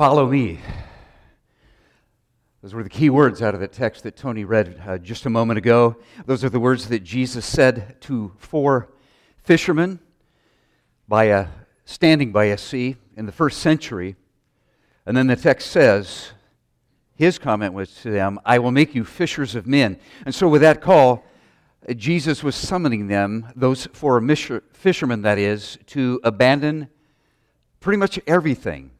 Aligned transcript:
Follow 0.00 0.26
me. 0.26 0.58
Those 2.62 2.72
were 2.72 2.82
the 2.82 2.88
key 2.88 3.10
words 3.10 3.42
out 3.42 3.52
of 3.52 3.60
the 3.60 3.68
text 3.68 4.02
that 4.04 4.16
Tony 4.16 4.46
read 4.46 4.82
uh, 4.86 4.96
just 4.96 5.26
a 5.26 5.28
moment 5.28 5.58
ago. 5.58 5.94
Those 6.24 6.42
are 6.42 6.48
the 6.48 6.58
words 6.58 6.88
that 6.88 7.00
Jesus 7.00 7.44
said 7.44 8.00
to 8.00 8.32
four 8.38 8.88
fishermen 9.42 10.00
by 11.06 11.24
a, 11.24 11.48
standing 11.84 12.32
by 12.32 12.46
a 12.46 12.56
sea 12.56 12.96
in 13.14 13.26
the 13.26 13.30
first 13.30 13.58
century. 13.58 14.16
And 15.04 15.14
then 15.14 15.26
the 15.26 15.36
text 15.36 15.70
says, 15.70 16.30
his 17.14 17.38
comment 17.38 17.74
was 17.74 17.94
to 17.96 18.10
them, 18.10 18.40
I 18.42 18.58
will 18.58 18.72
make 18.72 18.94
you 18.94 19.04
fishers 19.04 19.54
of 19.54 19.66
men. 19.66 19.98
And 20.24 20.34
so, 20.34 20.48
with 20.48 20.62
that 20.62 20.80
call, 20.80 21.26
Jesus 21.94 22.42
was 22.42 22.56
summoning 22.56 23.08
them, 23.08 23.48
those 23.54 23.84
four 23.92 24.18
fishermen, 24.72 25.20
that 25.20 25.36
is, 25.36 25.76
to 25.88 26.20
abandon 26.24 26.88
pretty 27.80 27.98
much 27.98 28.18
everything 28.26 28.92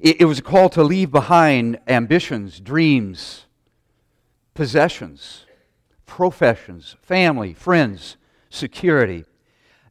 it, 0.00 0.22
it 0.22 0.24
was 0.24 0.38
a 0.38 0.42
call 0.42 0.68
to 0.70 0.82
leave 0.82 1.10
behind 1.10 1.78
ambitions, 1.86 2.60
dreams, 2.60 3.46
possessions, 4.54 5.46
professions, 6.06 6.96
family, 7.02 7.54
friends, 7.54 8.16
security. 8.50 9.24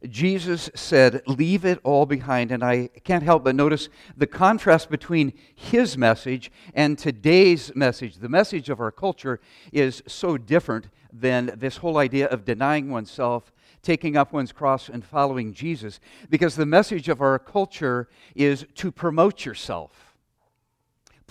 Jesus 0.08 0.70
said, 0.74 1.22
Leave 1.26 1.64
it 1.64 1.78
all 1.82 2.06
behind. 2.06 2.52
And 2.52 2.64
I 2.64 2.88
can't 3.04 3.22
help 3.22 3.44
but 3.44 3.54
notice 3.54 3.88
the 4.16 4.26
contrast 4.26 4.90
between 4.90 5.32
his 5.54 5.98
message 5.98 6.50
and 6.74 6.98
today's 6.98 7.74
message. 7.74 8.16
The 8.16 8.28
message 8.28 8.70
of 8.70 8.80
our 8.80 8.90
culture 8.90 9.40
is 9.72 10.02
so 10.06 10.38
different 10.38 10.88
than 11.12 11.52
this 11.56 11.78
whole 11.78 11.98
idea 11.98 12.28
of 12.28 12.44
denying 12.44 12.90
oneself, 12.90 13.52
taking 13.82 14.16
up 14.16 14.32
one's 14.32 14.52
cross, 14.52 14.88
and 14.88 15.04
following 15.04 15.52
Jesus. 15.52 16.00
Because 16.30 16.56
the 16.56 16.66
message 16.66 17.08
of 17.08 17.20
our 17.20 17.38
culture 17.38 18.08
is 18.34 18.66
to 18.76 18.90
promote 18.90 19.44
yourself 19.44 20.09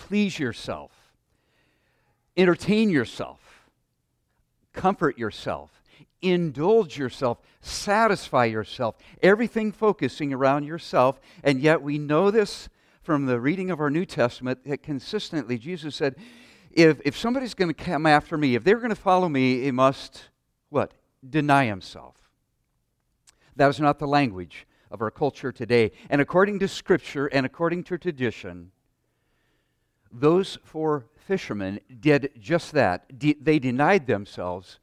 please 0.00 0.38
yourself, 0.38 0.90
entertain 2.36 2.90
yourself, 2.90 3.68
comfort 4.72 5.18
yourself, 5.18 5.82
indulge 6.22 6.98
yourself, 6.98 7.38
satisfy 7.60 8.46
yourself, 8.46 8.96
everything 9.22 9.70
focusing 9.70 10.32
around 10.32 10.64
yourself. 10.64 11.20
And 11.44 11.60
yet 11.60 11.82
we 11.82 11.98
know 11.98 12.30
this 12.30 12.68
from 13.02 13.26
the 13.26 13.38
reading 13.38 13.70
of 13.70 13.80
our 13.80 13.90
New 13.90 14.06
Testament 14.06 14.64
that 14.64 14.82
consistently 14.82 15.58
Jesus 15.58 15.96
said, 15.96 16.16
if, 16.70 17.00
if 17.04 17.16
somebody's 17.16 17.54
going 17.54 17.72
to 17.72 17.84
come 17.84 18.06
after 18.06 18.38
me, 18.38 18.54
if 18.54 18.64
they're 18.64 18.78
going 18.78 18.90
to 18.90 18.96
follow 18.96 19.28
me, 19.28 19.62
he 19.62 19.70
must, 19.70 20.28
what? 20.70 20.92
Deny 21.28 21.66
himself. 21.66 22.16
That 23.56 23.68
is 23.68 23.80
not 23.80 23.98
the 23.98 24.06
language 24.06 24.66
of 24.90 25.02
our 25.02 25.10
culture 25.10 25.52
today. 25.52 25.92
And 26.08 26.20
according 26.20 26.58
to 26.60 26.68
Scripture 26.68 27.26
and 27.26 27.44
according 27.44 27.84
to 27.84 27.98
tradition, 27.98 28.72
those 30.12 30.58
four 30.64 31.06
fishermen 31.26 31.80
did 32.00 32.30
just 32.40 32.72
that. 32.72 33.18
De- 33.18 33.36
they 33.40 33.58
denied 33.58 34.06
themselves 34.06 34.78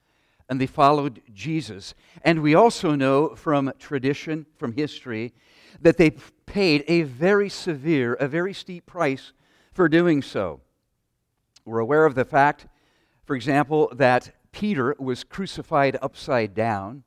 and 0.50 0.62
they 0.62 0.68
followed 0.68 1.22
Jesus. 1.34 1.94
And 2.22 2.42
we 2.42 2.56
also 2.56 2.96
know 2.96 3.36
from 3.36 3.74
tradition, 3.80 4.46
from 4.58 4.74
history, 4.74 5.34
that 5.82 5.98
they 5.98 6.12
paid 6.46 6.84
a 6.88 7.04
very 7.04 7.50
severe, 7.50 8.14
a 8.14 8.28
very 8.28 8.54
steep 8.54 8.86
price 8.86 9.34
for 9.74 9.90
doing 9.90 10.22
so. 10.22 10.62
We're 11.66 11.80
aware 11.80 12.06
of 12.06 12.16
the 12.16 12.26
fact, 12.26 12.68
for 13.26 13.36
example, 13.36 13.92
that 13.96 14.34
Peter 14.54 14.96
was 14.98 15.24
crucified 15.24 15.98
upside 16.02 16.56
down, 16.56 17.04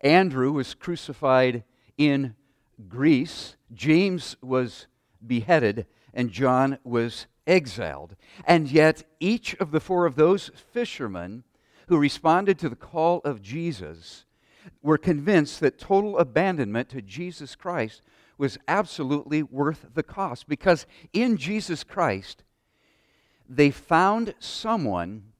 Andrew 0.00 0.52
was 0.52 0.74
crucified 0.74 1.62
in 1.96 2.34
Greece, 2.88 3.56
James 3.72 4.36
was 4.42 4.88
beheaded, 5.24 5.86
and 6.12 6.30
John 6.30 6.78
was 6.84 7.26
exiled. 7.46 8.16
And 8.44 8.70
yet, 8.70 9.04
each 9.20 9.54
of 9.56 9.70
the 9.70 9.80
four 9.80 10.06
of 10.06 10.16
those 10.16 10.50
fishermen 10.72 11.44
who 11.88 11.98
responded 11.98 12.58
to 12.58 12.68
the 12.68 12.76
call 12.76 13.20
of 13.24 13.42
Jesus 13.42 14.24
were 14.82 14.98
convinced 14.98 15.60
that 15.60 15.78
total 15.78 16.18
abandonment 16.18 16.88
to 16.90 17.02
Jesus 17.02 17.54
Christ 17.54 18.02
was 18.38 18.58
absolutely 18.68 19.42
worth 19.42 19.86
the 19.94 20.02
cost 20.02 20.48
because 20.48 20.86
in 21.12 21.36
Jesus 21.36 21.84
Christ, 21.84 22.42
they 23.48 23.70
found 23.70 24.34
someone 24.38 25.32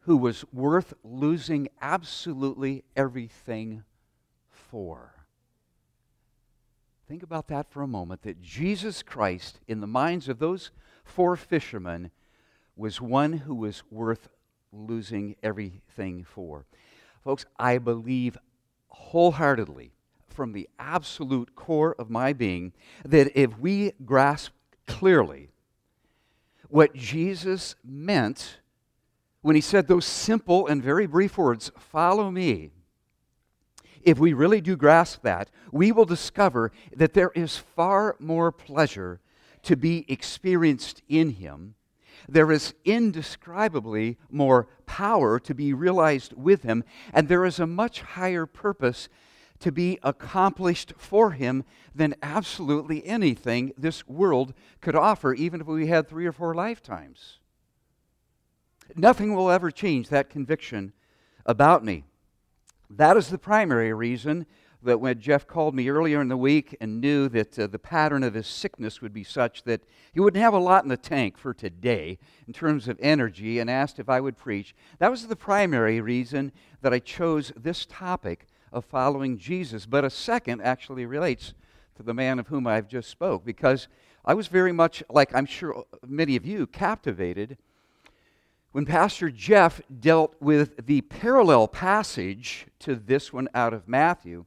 who 0.00 0.16
was 0.16 0.44
worth 0.52 0.94
losing 1.04 1.68
absolutely 1.80 2.84
everything 2.96 3.84
for. 4.50 5.14
Think 7.08 7.22
about 7.22 7.48
that 7.48 7.70
for 7.70 7.82
a 7.82 7.86
moment 7.86 8.22
that 8.22 8.42
Jesus 8.42 9.02
Christ, 9.02 9.60
in 9.66 9.80
the 9.80 9.86
minds 9.86 10.28
of 10.28 10.38
those 10.38 10.70
four 11.08 11.36
fishermen 11.36 12.10
was 12.76 13.00
one 13.00 13.32
who 13.32 13.54
was 13.54 13.82
worth 13.90 14.28
losing 14.72 15.34
everything 15.42 16.24
for. 16.24 16.66
Folks, 17.24 17.44
I 17.58 17.78
believe 17.78 18.38
wholeheartedly 18.88 19.92
from 20.28 20.52
the 20.52 20.68
absolute 20.78 21.56
core 21.56 21.96
of 21.98 22.10
my 22.10 22.32
being 22.32 22.72
that 23.04 23.32
if 23.34 23.58
we 23.58 23.92
grasp 24.04 24.52
clearly 24.86 25.50
what 26.68 26.94
Jesus 26.94 27.74
meant 27.84 28.58
when 29.40 29.56
he 29.56 29.60
said 29.60 29.88
those 29.88 30.04
simple 30.04 30.66
and 30.66 30.82
very 30.82 31.06
brief 31.06 31.38
words, 31.38 31.70
follow 31.78 32.30
me, 32.30 32.70
if 34.02 34.18
we 34.18 34.32
really 34.32 34.60
do 34.60 34.76
grasp 34.76 35.22
that, 35.22 35.50
we 35.72 35.90
will 35.90 36.04
discover 36.04 36.70
that 36.94 37.14
there 37.14 37.32
is 37.34 37.56
far 37.56 38.16
more 38.18 38.52
pleasure 38.52 39.20
to 39.62 39.76
be 39.76 40.04
experienced 40.08 41.02
in 41.08 41.30
Him, 41.30 41.74
there 42.28 42.50
is 42.52 42.74
indescribably 42.84 44.18
more 44.30 44.68
power 44.86 45.38
to 45.40 45.54
be 45.54 45.72
realized 45.72 46.32
with 46.34 46.62
Him, 46.62 46.84
and 47.12 47.28
there 47.28 47.44
is 47.44 47.58
a 47.58 47.66
much 47.66 48.00
higher 48.00 48.46
purpose 48.46 49.08
to 49.60 49.72
be 49.72 49.98
accomplished 50.02 50.92
for 50.96 51.32
Him 51.32 51.64
than 51.94 52.14
absolutely 52.22 53.04
anything 53.06 53.72
this 53.76 54.06
world 54.06 54.54
could 54.80 54.94
offer, 54.94 55.34
even 55.34 55.60
if 55.60 55.66
we 55.66 55.88
had 55.88 56.08
three 56.08 56.26
or 56.26 56.32
four 56.32 56.54
lifetimes. 56.54 57.38
Nothing 58.94 59.34
will 59.34 59.50
ever 59.50 59.70
change 59.70 60.08
that 60.08 60.30
conviction 60.30 60.92
about 61.44 61.84
me. 61.84 62.04
That 62.90 63.16
is 63.16 63.28
the 63.28 63.38
primary 63.38 63.92
reason 63.92 64.46
that 64.82 65.00
when 65.00 65.20
Jeff 65.20 65.46
called 65.46 65.74
me 65.74 65.88
earlier 65.88 66.20
in 66.20 66.28
the 66.28 66.36
week 66.36 66.76
and 66.80 67.00
knew 67.00 67.28
that 67.28 67.58
uh, 67.58 67.66
the 67.66 67.78
pattern 67.78 68.22
of 68.22 68.34
his 68.34 68.46
sickness 68.46 69.02
would 69.02 69.12
be 69.12 69.24
such 69.24 69.64
that 69.64 69.82
he 70.12 70.20
wouldn't 70.20 70.42
have 70.42 70.54
a 70.54 70.58
lot 70.58 70.84
in 70.84 70.88
the 70.88 70.96
tank 70.96 71.36
for 71.36 71.52
today 71.52 72.18
in 72.46 72.52
terms 72.52 72.86
of 72.86 72.98
energy 73.00 73.58
and 73.58 73.68
asked 73.68 73.98
if 73.98 74.08
I 74.08 74.20
would 74.20 74.36
preach, 74.36 74.74
that 74.98 75.10
was 75.10 75.26
the 75.26 75.36
primary 75.36 76.00
reason 76.00 76.52
that 76.80 76.94
I 76.94 77.00
chose 77.00 77.52
this 77.56 77.86
topic 77.86 78.46
of 78.72 78.84
following 78.84 79.36
Jesus. 79.36 79.84
But 79.84 80.04
a 80.04 80.10
second 80.10 80.62
actually 80.62 81.06
relates 81.06 81.54
to 81.96 82.02
the 82.02 82.14
man 82.14 82.38
of 82.38 82.46
whom 82.46 82.66
I've 82.66 82.88
just 82.88 83.10
spoke 83.10 83.44
because 83.44 83.88
I 84.24 84.34
was 84.34 84.46
very 84.46 84.72
much 84.72 85.02
like 85.10 85.34
I'm 85.34 85.46
sure 85.46 85.84
many 86.06 86.36
of 86.36 86.46
you 86.46 86.66
captivated 86.66 87.58
when 88.72 88.84
Pastor 88.84 89.30
Jeff 89.30 89.80
dealt 89.98 90.36
with 90.40 90.86
the 90.86 91.00
parallel 91.00 91.66
passage 91.66 92.66
to 92.80 92.94
this 92.94 93.32
one 93.32 93.48
out 93.54 93.72
of 93.72 93.88
Matthew 93.88 94.44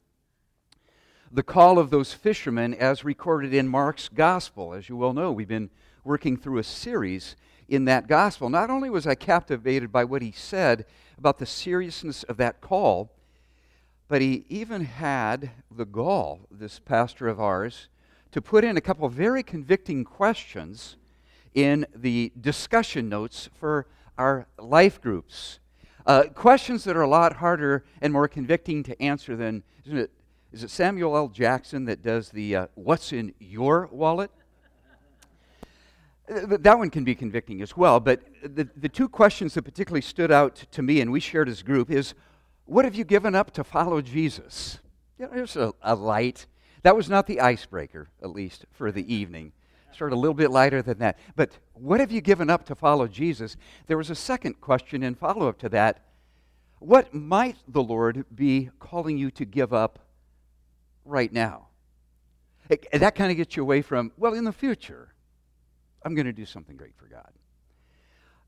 the 1.34 1.42
call 1.42 1.78
of 1.78 1.88
those 1.88 2.12
fishermen 2.12 2.74
as 2.74 3.04
recorded 3.04 3.54
in 3.54 3.66
Mark's 3.66 4.10
gospel. 4.10 4.74
As 4.74 4.90
you 4.90 4.96
well 4.98 5.14
know, 5.14 5.32
we've 5.32 5.48
been 5.48 5.70
working 6.04 6.36
through 6.36 6.58
a 6.58 6.64
series 6.64 7.36
in 7.68 7.86
that 7.86 8.06
gospel. 8.06 8.50
Not 8.50 8.68
only 8.68 8.90
was 8.90 9.06
I 9.06 9.14
captivated 9.14 9.90
by 9.90 10.04
what 10.04 10.20
he 10.20 10.30
said 10.30 10.84
about 11.16 11.38
the 11.38 11.46
seriousness 11.46 12.22
of 12.24 12.36
that 12.36 12.60
call, 12.60 13.12
but 14.08 14.20
he 14.20 14.44
even 14.50 14.84
had 14.84 15.52
the 15.74 15.86
gall, 15.86 16.40
this 16.50 16.78
pastor 16.78 17.28
of 17.28 17.40
ours, 17.40 17.88
to 18.32 18.42
put 18.42 18.62
in 18.62 18.76
a 18.76 18.82
couple 18.82 19.06
of 19.06 19.14
very 19.14 19.42
convicting 19.42 20.04
questions 20.04 20.96
in 21.54 21.86
the 21.94 22.30
discussion 22.38 23.08
notes 23.08 23.48
for 23.54 23.86
our 24.18 24.46
life 24.58 25.00
groups. 25.00 25.60
Uh, 26.04 26.24
questions 26.34 26.84
that 26.84 26.96
are 26.96 27.02
a 27.02 27.08
lot 27.08 27.36
harder 27.36 27.86
and 28.02 28.12
more 28.12 28.28
convicting 28.28 28.82
to 28.82 29.00
answer 29.00 29.34
than, 29.34 29.62
isn't 29.86 29.98
it, 29.98 30.10
is 30.52 30.62
it 30.62 30.70
Samuel 30.70 31.16
L. 31.16 31.28
Jackson 31.28 31.86
that 31.86 32.02
does 32.02 32.28
the 32.28 32.56
uh, 32.56 32.66
What's 32.74 33.12
in 33.12 33.32
Your 33.38 33.88
Wallet? 33.90 34.30
That 36.28 36.78
one 36.78 36.90
can 36.90 37.04
be 37.04 37.14
convicting 37.14 37.62
as 37.62 37.76
well, 37.76 38.00
but 38.00 38.22
the, 38.42 38.68
the 38.76 38.88
two 38.88 39.08
questions 39.08 39.54
that 39.54 39.62
particularly 39.62 40.02
stood 40.02 40.30
out 40.30 40.56
to 40.72 40.82
me 40.82 41.00
and 41.00 41.10
we 41.10 41.20
shared 41.20 41.48
as 41.48 41.62
a 41.62 41.64
group 41.64 41.90
is 41.90 42.14
what 42.66 42.84
have 42.84 42.94
you 42.94 43.04
given 43.04 43.34
up 43.34 43.50
to 43.52 43.64
follow 43.64 44.00
Jesus? 44.00 44.78
You 45.18 45.26
know, 45.26 45.32
there's 45.34 45.56
a, 45.56 45.72
a 45.82 45.94
light. 45.94 46.46
That 46.82 46.96
was 46.96 47.08
not 47.08 47.26
the 47.26 47.40
icebreaker, 47.40 48.08
at 48.22 48.30
least 48.30 48.66
for 48.72 48.92
the 48.92 49.12
evening. 49.12 49.52
Started 49.92 50.14
a 50.14 50.18
little 50.18 50.34
bit 50.34 50.50
lighter 50.50 50.82
than 50.82 50.98
that. 50.98 51.18
But 51.34 51.58
what 51.74 52.00
have 52.00 52.12
you 52.12 52.20
given 52.20 52.50
up 52.50 52.64
to 52.66 52.74
follow 52.74 53.08
Jesus? 53.08 53.56
There 53.86 53.98
was 53.98 54.10
a 54.10 54.14
second 54.14 54.60
question 54.60 55.02
in 55.02 55.14
follow 55.14 55.48
up 55.48 55.58
to 55.60 55.68
that. 55.70 56.04
What 56.78 57.12
might 57.14 57.56
the 57.68 57.82
Lord 57.82 58.24
be 58.34 58.70
calling 58.78 59.18
you 59.18 59.30
to 59.32 59.44
give 59.44 59.72
up 59.72 59.98
right 61.04 61.32
now. 61.32 61.68
It, 62.68 62.86
that 62.92 63.14
kind 63.14 63.30
of 63.30 63.36
gets 63.36 63.56
you 63.56 63.62
away 63.62 63.82
from, 63.82 64.12
well, 64.16 64.34
in 64.34 64.44
the 64.44 64.52
future. 64.52 65.14
I'm 66.04 66.14
going 66.14 66.26
to 66.26 66.32
do 66.32 66.46
something 66.46 66.76
great 66.76 66.96
for 66.96 67.06
God. 67.06 67.30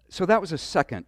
So 0.09 0.27
that 0.27 0.41
was 0.41 0.53
a 0.53 0.59
second 0.59 1.07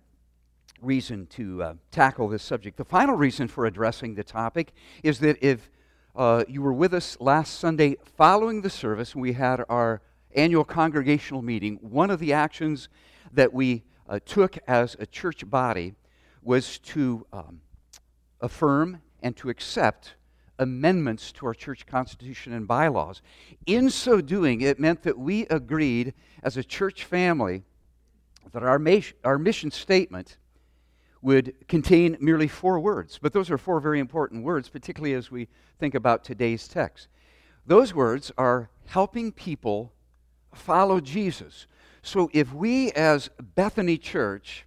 reason 0.82 1.26
to 1.26 1.62
uh, 1.62 1.74
tackle 1.90 2.28
this 2.28 2.42
subject. 2.42 2.76
The 2.76 2.84
final 2.84 3.14
reason 3.14 3.48
for 3.48 3.66
addressing 3.66 4.14
the 4.14 4.24
topic 4.24 4.72
is 5.02 5.20
that 5.20 5.38
if 5.44 5.70
uh, 6.14 6.44
you 6.48 6.62
were 6.62 6.72
with 6.72 6.94
us 6.94 7.16
last 7.20 7.58
Sunday 7.58 7.96
following 8.16 8.62
the 8.62 8.70
service, 8.70 9.14
we 9.14 9.32
had 9.32 9.62
our 9.68 10.02
annual 10.34 10.64
congregational 10.64 11.42
meeting. 11.42 11.78
One 11.80 12.10
of 12.10 12.20
the 12.20 12.32
actions 12.32 12.88
that 13.32 13.52
we 13.52 13.84
uh, 14.08 14.20
took 14.24 14.58
as 14.68 14.96
a 14.98 15.06
church 15.06 15.48
body 15.48 15.94
was 16.42 16.78
to 16.78 17.26
um, 17.32 17.60
affirm 18.40 19.00
and 19.22 19.36
to 19.36 19.48
accept 19.50 20.14
amendments 20.58 21.32
to 21.32 21.46
our 21.46 21.54
church 21.54 21.86
constitution 21.86 22.52
and 22.52 22.66
bylaws. 22.66 23.22
In 23.66 23.90
so 23.90 24.20
doing, 24.20 24.60
it 24.60 24.80
meant 24.80 25.02
that 25.02 25.18
we 25.18 25.46
agreed 25.46 26.14
as 26.42 26.56
a 26.56 26.64
church 26.64 27.04
family 27.04 27.62
that 28.52 28.62
our, 28.62 28.80
our 29.24 29.38
mission 29.38 29.70
statement 29.70 30.38
would 31.22 31.54
contain 31.68 32.16
merely 32.20 32.48
four 32.48 32.78
words. 32.78 33.18
But 33.20 33.32
those 33.32 33.50
are 33.50 33.58
four 33.58 33.80
very 33.80 33.98
important 33.98 34.44
words, 34.44 34.68
particularly 34.68 35.14
as 35.14 35.30
we 35.30 35.48
think 35.78 35.94
about 35.94 36.24
today's 36.24 36.68
text. 36.68 37.08
Those 37.66 37.92
words 37.92 38.30
are 38.38 38.70
helping 38.86 39.32
people 39.32 39.92
follow 40.54 41.00
Jesus. 41.00 41.66
So 42.02 42.30
if 42.32 42.52
we 42.52 42.92
as 42.92 43.28
Bethany 43.56 43.98
Church 43.98 44.66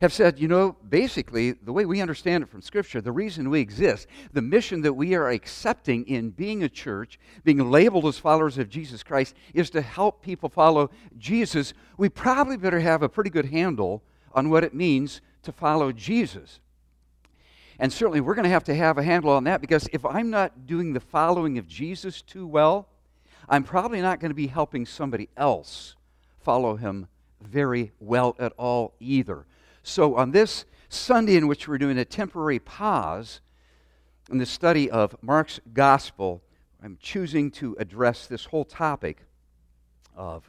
have 0.00 0.12
said, 0.12 0.38
you 0.38 0.46
know, 0.46 0.76
basically, 0.88 1.52
the 1.52 1.72
way 1.72 1.84
we 1.84 2.00
understand 2.00 2.44
it 2.44 2.48
from 2.48 2.62
Scripture, 2.62 3.00
the 3.00 3.10
reason 3.10 3.50
we 3.50 3.60
exist, 3.60 4.06
the 4.32 4.42
mission 4.42 4.82
that 4.82 4.92
we 4.92 5.14
are 5.14 5.28
accepting 5.30 6.06
in 6.06 6.30
being 6.30 6.62
a 6.62 6.68
church, 6.68 7.18
being 7.42 7.70
labeled 7.70 8.06
as 8.06 8.18
followers 8.18 8.58
of 8.58 8.68
Jesus 8.68 9.02
Christ, 9.02 9.34
is 9.54 9.70
to 9.70 9.80
help 9.80 10.22
people 10.22 10.48
follow 10.48 10.90
Jesus, 11.18 11.74
we 11.96 12.08
probably 12.08 12.56
better 12.56 12.80
have 12.80 13.02
a 13.02 13.08
pretty 13.08 13.30
good 13.30 13.46
handle 13.46 14.02
on 14.32 14.50
what 14.50 14.62
it 14.62 14.72
means 14.72 15.20
to 15.42 15.50
follow 15.50 15.90
Jesus. 15.90 16.60
And 17.80 17.92
certainly, 17.92 18.20
we're 18.20 18.34
going 18.34 18.44
to 18.44 18.50
have 18.50 18.64
to 18.64 18.74
have 18.74 18.98
a 18.98 19.02
handle 19.02 19.30
on 19.30 19.44
that 19.44 19.60
because 19.60 19.88
if 19.92 20.04
I'm 20.04 20.30
not 20.30 20.66
doing 20.66 20.92
the 20.92 21.00
following 21.00 21.58
of 21.58 21.66
Jesus 21.66 22.22
too 22.22 22.46
well, 22.46 22.88
I'm 23.48 23.64
probably 23.64 24.00
not 24.00 24.20
going 24.20 24.30
to 24.30 24.34
be 24.34 24.46
helping 24.46 24.86
somebody 24.86 25.28
else 25.36 25.96
follow 26.40 26.76
him 26.76 27.08
very 27.40 27.92
well 28.00 28.36
at 28.38 28.52
all 28.58 28.94
either. 29.00 29.46
So, 29.88 30.16
on 30.16 30.32
this 30.32 30.66
Sunday, 30.90 31.34
in 31.34 31.46
which 31.46 31.66
we're 31.66 31.78
doing 31.78 31.96
a 31.96 32.04
temporary 32.04 32.58
pause 32.58 33.40
in 34.30 34.36
the 34.36 34.44
study 34.44 34.90
of 34.90 35.16
Mark's 35.22 35.60
gospel, 35.72 36.42
I'm 36.84 36.98
choosing 37.00 37.50
to 37.52 37.74
address 37.78 38.26
this 38.26 38.44
whole 38.44 38.66
topic 38.66 39.24
of 40.14 40.46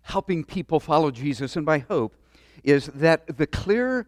helping 0.00 0.44
people 0.44 0.80
follow 0.80 1.10
Jesus. 1.10 1.56
And 1.56 1.66
my 1.66 1.80
hope 1.80 2.16
is 2.64 2.86
that 2.94 3.36
the 3.36 3.46
clear 3.46 4.06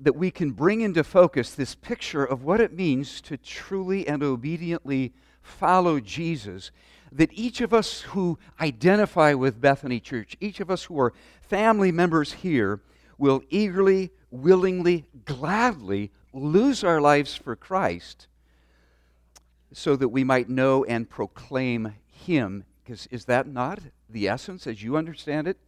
that 0.00 0.16
we 0.16 0.32
can 0.32 0.50
bring 0.50 0.80
into 0.80 1.04
focus 1.04 1.52
this 1.52 1.76
picture 1.76 2.24
of 2.24 2.42
what 2.42 2.60
it 2.60 2.72
means 2.72 3.20
to 3.20 3.36
truly 3.36 4.08
and 4.08 4.20
obediently 4.20 5.12
follow 5.42 6.00
Jesus, 6.00 6.72
that 7.12 7.32
each 7.32 7.60
of 7.60 7.72
us 7.72 8.00
who 8.00 8.36
identify 8.60 9.32
with 9.32 9.60
Bethany 9.60 10.00
Church, 10.00 10.36
each 10.40 10.58
of 10.58 10.72
us 10.72 10.82
who 10.82 10.98
are 10.98 11.14
family 11.40 11.92
members 11.92 12.32
here, 12.32 12.80
will 13.18 13.42
eagerly, 13.50 14.10
willingly, 14.30 15.06
gladly 15.24 16.10
lose 16.32 16.84
our 16.84 17.00
lives 17.00 17.34
for 17.34 17.56
Christ 17.56 18.28
so 19.72 19.96
that 19.96 20.08
we 20.08 20.24
might 20.24 20.48
know 20.48 20.84
and 20.84 21.10
proclaim 21.10 21.94
Him. 22.06 22.64
Because 22.82 23.06
is 23.10 23.26
that 23.26 23.46
not 23.46 23.80
the 24.08 24.28
essence, 24.28 24.66
as 24.66 24.82
you 24.82 24.96
understand 24.96 25.46
it, 25.46 25.58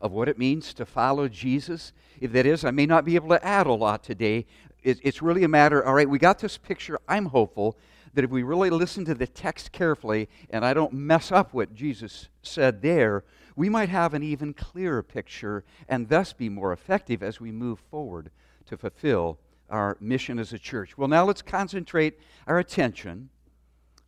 of 0.00 0.12
what 0.12 0.28
it 0.28 0.38
means 0.38 0.74
to 0.74 0.86
follow 0.86 1.28
Jesus? 1.28 1.92
If 2.20 2.32
that 2.32 2.46
is, 2.46 2.64
I 2.64 2.70
may 2.70 2.86
not 2.86 3.04
be 3.04 3.16
able 3.16 3.30
to 3.30 3.44
add 3.44 3.66
a 3.66 3.72
lot 3.72 4.04
today. 4.04 4.46
It's 4.82 5.22
really 5.22 5.44
a 5.44 5.48
matter, 5.48 5.84
all 5.84 5.94
right, 5.94 6.08
we 6.08 6.18
got 6.18 6.38
this 6.38 6.58
picture. 6.58 6.98
I'm 7.08 7.26
hopeful 7.26 7.78
that 8.12 8.22
if 8.22 8.30
we 8.30 8.42
really 8.42 8.70
listen 8.70 9.04
to 9.06 9.14
the 9.14 9.26
text 9.26 9.72
carefully 9.72 10.28
and 10.50 10.64
I 10.64 10.74
don't 10.74 10.92
mess 10.92 11.32
up 11.32 11.54
what 11.54 11.74
Jesus 11.74 12.28
said 12.42 12.82
there, 12.82 13.24
we 13.56 13.68
might 13.68 13.88
have 13.88 14.14
an 14.14 14.22
even 14.22 14.52
clearer 14.52 15.02
picture 15.02 15.64
and 15.88 16.08
thus 16.08 16.32
be 16.32 16.48
more 16.48 16.72
effective 16.72 17.22
as 17.22 17.40
we 17.40 17.52
move 17.52 17.78
forward 17.90 18.30
to 18.66 18.76
fulfill 18.76 19.38
our 19.70 19.96
mission 20.00 20.38
as 20.38 20.52
a 20.52 20.58
church. 20.58 20.98
Well, 20.98 21.08
now 21.08 21.24
let's 21.24 21.42
concentrate 21.42 22.18
our 22.46 22.58
attention 22.58 23.30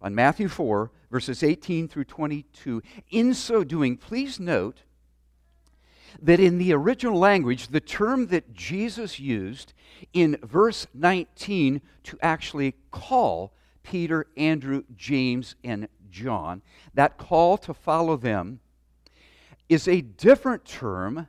on 0.03 0.15
Matthew 0.15 0.49
4, 0.49 0.91
verses 1.11 1.43
18 1.43 1.89
through 1.89 2.05
22. 2.05 2.83
In 3.11 3.35
so 3.35 3.65
doing, 3.65 3.97
please 3.97 4.39
note 4.39 4.83
that 6.21 6.41
in 6.41 6.59
the 6.59 6.73
original 6.73 7.19
language, 7.19 7.69
the 7.69 7.81
term 7.81 8.29
that 8.29 8.53
Jesus 8.53 9.19
used 9.19 9.73
in 10.13 10.39
verse 10.43 10.87
19 10.95 11.81
to 12.05 12.19
actually 12.23 12.75
call 12.91 13.53
Peter, 13.83 14.27
Andrew, 14.37 14.83
James, 14.97 15.57
and 15.63 15.89
John, 16.11 16.63
that 16.95 17.19
call 17.19 17.59
to 17.59 17.75
follow 17.75 18.17
them 18.17 18.61
is 19.69 19.89
a 19.89 20.01
different 20.01 20.65
term 20.65 21.27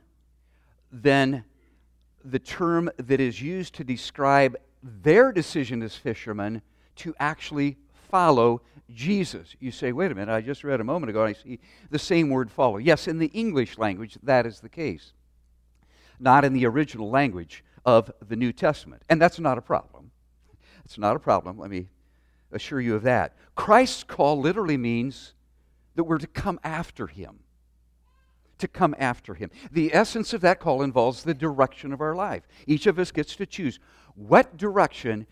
than 0.92 1.44
the 2.24 2.38
term 2.38 2.90
that 2.96 3.20
is 3.20 3.40
used 3.40 3.74
to 3.74 3.84
describe 3.84 4.56
their 4.82 5.32
decision 5.32 5.82
as 5.82 5.94
fishermen 5.94 6.62
to 6.96 7.14
actually 7.18 7.76
follow 8.10 8.60
Jesus. 8.90 9.54
You 9.60 9.70
say, 9.70 9.92
wait 9.92 10.12
a 10.12 10.14
minute, 10.14 10.32
I 10.32 10.40
just 10.40 10.64
read 10.64 10.80
a 10.80 10.84
moment 10.84 11.10
ago 11.10 11.24
and 11.24 11.36
I 11.36 11.38
see 11.40 11.58
the 11.90 11.98
same 11.98 12.30
word 12.30 12.50
follow. 12.50 12.78
Yes, 12.78 13.08
in 13.08 13.18
the 13.18 13.26
English 13.26 13.78
language, 13.78 14.18
that 14.22 14.46
is 14.46 14.60
the 14.60 14.68
case, 14.68 15.12
not 16.18 16.44
in 16.44 16.52
the 16.52 16.66
original 16.66 17.10
language 17.10 17.64
of 17.84 18.10
the 18.26 18.36
New 18.36 18.52
Testament. 18.52 19.02
And 19.08 19.20
that's 19.20 19.38
not 19.38 19.58
a 19.58 19.62
problem. 19.62 20.10
It's 20.84 20.98
not 20.98 21.16
a 21.16 21.20
problem. 21.20 21.58
Let 21.58 21.70
me 21.70 21.88
assure 22.52 22.80
you 22.80 22.94
of 22.94 23.02
that. 23.02 23.36
Christ's 23.54 24.04
call 24.04 24.40
literally 24.40 24.76
means 24.76 25.34
that 25.96 26.04
we're 26.04 26.18
to 26.18 26.26
come 26.26 26.58
after 26.64 27.06
him 27.06 27.40
to 28.58 28.68
come 28.68 28.94
after 28.98 29.34
him. 29.34 29.50
The 29.70 29.94
essence 29.94 30.32
of 30.32 30.40
that 30.42 30.60
call 30.60 30.82
involves 30.82 31.22
the 31.22 31.34
direction 31.34 31.92
of 31.92 32.00
our 32.00 32.14
life. 32.14 32.46
Each 32.66 32.86
of 32.86 32.98
us 32.98 33.10
gets 33.10 33.36
to 33.36 33.46
choose 33.46 33.78
what 34.14 34.56
direction 34.56 35.26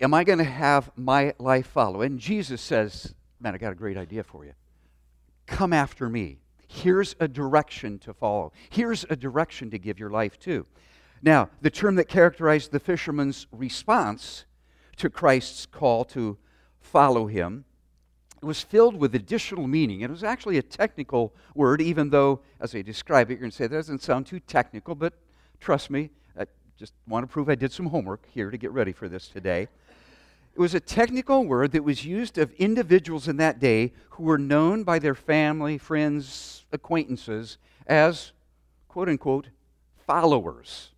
am 0.00 0.14
I 0.14 0.24
going 0.24 0.38
to 0.38 0.44
have 0.44 0.90
my 0.96 1.34
life 1.38 1.66
follow? 1.66 2.02
And 2.02 2.18
Jesus 2.18 2.60
says, 2.60 3.14
Man, 3.40 3.54
I 3.54 3.58
got 3.58 3.72
a 3.72 3.76
great 3.76 3.96
idea 3.96 4.22
for 4.22 4.44
you. 4.44 4.52
Come 5.46 5.72
after 5.72 6.08
me. 6.08 6.38
Here's 6.68 7.16
a 7.18 7.26
direction 7.26 7.98
to 8.00 8.12
follow. 8.14 8.52
Here's 8.68 9.04
a 9.10 9.16
direction 9.16 9.70
to 9.70 9.78
give 9.78 9.98
your 9.98 10.10
life 10.10 10.38
to. 10.40 10.66
Now, 11.22 11.50
the 11.60 11.70
term 11.70 11.96
that 11.96 12.08
characterized 12.08 12.70
the 12.70 12.78
fisherman's 12.78 13.46
response 13.50 14.44
to 14.96 15.10
Christ's 15.10 15.66
call 15.66 16.04
to 16.06 16.38
follow 16.80 17.26
him 17.26 17.64
was 18.46 18.62
filled 18.62 18.96
with 18.96 19.14
additional 19.14 19.66
meaning. 19.66 20.00
It 20.00 20.10
was 20.10 20.24
actually 20.24 20.58
a 20.58 20.62
technical 20.62 21.34
word, 21.54 21.80
even 21.80 22.10
though, 22.10 22.40
as 22.60 22.74
I 22.74 22.82
describe 22.82 23.30
it, 23.30 23.34
you're 23.34 23.40
going 23.40 23.50
to 23.50 23.56
say 23.56 23.66
that 23.66 23.76
doesn't 23.76 24.02
sound 24.02 24.26
too 24.26 24.40
technical, 24.40 24.94
but 24.94 25.12
trust 25.60 25.90
me, 25.90 26.10
I 26.38 26.46
just 26.78 26.94
want 27.06 27.24
to 27.24 27.26
prove 27.26 27.48
I 27.48 27.54
did 27.54 27.72
some 27.72 27.86
homework 27.86 28.26
here 28.32 28.50
to 28.50 28.56
get 28.56 28.70
ready 28.72 28.92
for 28.92 29.08
this 29.08 29.28
today. 29.28 29.68
It 30.54 30.58
was 30.58 30.74
a 30.74 30.80
technical 30.80 31.44
word 31.44 31.72
that 31.72 31.84
was 31.84 32.04
used 32.04 32.38
of 32.38 32.52
individuals 32.54 33.28
in 33.28 33.36
that 33.36 33.60
day 33.60 33.92
who 34.10 34.24
were 34.24 34.38
known 34.38 34.84
by 34.84 34.98
their 34.98 35.14
family, 35.14 35.78
friends, 35.78 36.64
acquaintances 36.72 37.58
as, 37.86 38.32
quote 38.88 39.08
unquote, 39.08 39.48
followers. 40.06 40.90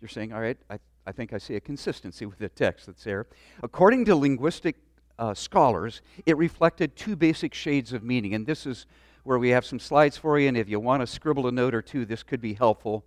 You're 0.00 0.08
saying, 0.08 0.32
all 0.32 0.40
right, 0.40 0.58
I, 0.68 0.78
I 1.06 1.12
think 1.12 1.32
I 1.32 1.38
see 1.38 1.56
a 1.56 1.60
consistency 1.60 2.26
with 2.26 2.38
the 2.38 2.48
text 2.48 2.86
that's 2.86 3.04
there. 3.04 3.26
According 3.62 4.04
to 4.06 4.16
linguistic 4.16 4.76
uh, 5.20 5.34
scholars, 5.34 6.00
it 6.24 6.36
reflected 6.36 6.96
two 6.96 7.14
basic 7.14 7.54
shades 7.54 7.92
of 7.92 8.02
meaning. 8.02 8.34
And 8.34 8.46
this 8.46 8.66
is 8.66 8.86
where 9.22 9.38
we 9.38 9.50
have 9.50 9.66
some 9.66 9.78
slides 9.78 10.16
for 10.16 10.38
you, 10.38 10.48
and 10.48 10.56
if 10.56 10.68
you 10.68 10.80
want 10.80 11.02
to 11.02 11.06
scribble 11.06 11.46
a 11.46 11.52
note 11.52 11.74
or 11.74 11.82
two, 11.82 12.06
this 12.06 12.22
could 12.22 12.40
be 12.40 12.54
helpful. 12.54 13.04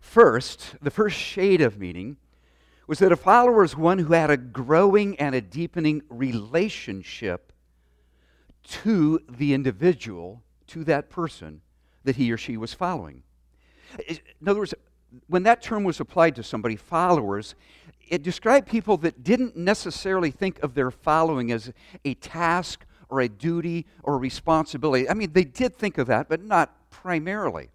First, 0.00 0.76
the 0.82 0.90
first 0.90 1.16
shade 1.16 1.62
of 1.62 1.78
meaning 1.78 2.18
was 2.86 2.98
that 2.98 3.10
a 3.10 3.16
follower 3.16 3.64
is 3.64 3.74
one 3.74 3.98
who 3.98 4.12
had 4.12 4.30
a 4.30 4.36
growing 4.36 5.18
and 5.18 5.34
a 5.34 5.40
deepening 5.40 6.02
relationship 6.10 7.52
to 8.62 9.20
the 9.28 9.54
individual, 9.54 10.42
to 10.66 10.84
that 10.84 11.08
person 11.08 11.62
that 12.04 12.16
he 12.16 12.30
or 12.30 12.36
she 12.36 12.56
was 12.56 12.74
following. 12.74 13.22
In 14.06 14.18
other 14.46 14.60
words, 14.60 14.74
when 15.26 15.42
that 15.44 15.62
term 15.62 15.84
was 15.84 16.00
applied 16.00 16.36
to 16.36 16.42
somebody, 16.42 16.76
followers, 16.76 17.54
it 18.12 18.22
described 18.22 18.68
people 18.68 18.98
that 18.98 19.24
didn't 19.24 19.56
necessarily 19.56 20.30
think 20.30 20.62
of 20.62 20.74
their 20.74 20.90
following 20.90 21.50
as 21.50 21.72
a 22.04 22.12
task 22.12 22.84
or 23.08 23.22
a 23.22 23.28
duty 23.28 23.86
or 24.02 24.16
a 24.16 24.18
responsibility. 24.18 25.08
I 25.08 25.14
mean, 25.14 25.32
they 25.32 25.44
did 25.44 25.74
think 25.74 25.96
of 25.96 26.08
that, 26.08 26.28
but 26.28 26.42
not 26.44 26.90
primarily. 26.90 27.70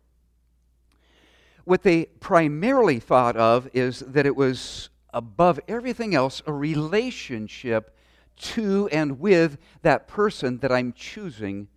What 1.63 1.81
they 1.81 2.05
primarily 2.05 2.99
thought 2.99 3.35
of 3.35 3.67
is 3.73 4.01
that 4.01 4.27
it 4.27 4.35
was 4.35 4.89
above 5.11 5.59
everything 5.67 6.13
else 6.13 6.43
a 6.45 6.53
relationship 6.53 7.97
to 8.35 8.87
and 8.91 9.19
with 9.19 9.57
that 9.81 10.07
person 10.07 10.59
that 10.59 10.71
I'm 10.71 10.93
choosing 10.93 11.67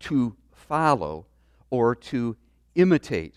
to 0.00 0.34
follow 0.50 1.26
or 1.70 1.94
to 1.94 2.36
imitate. 2.74 3.36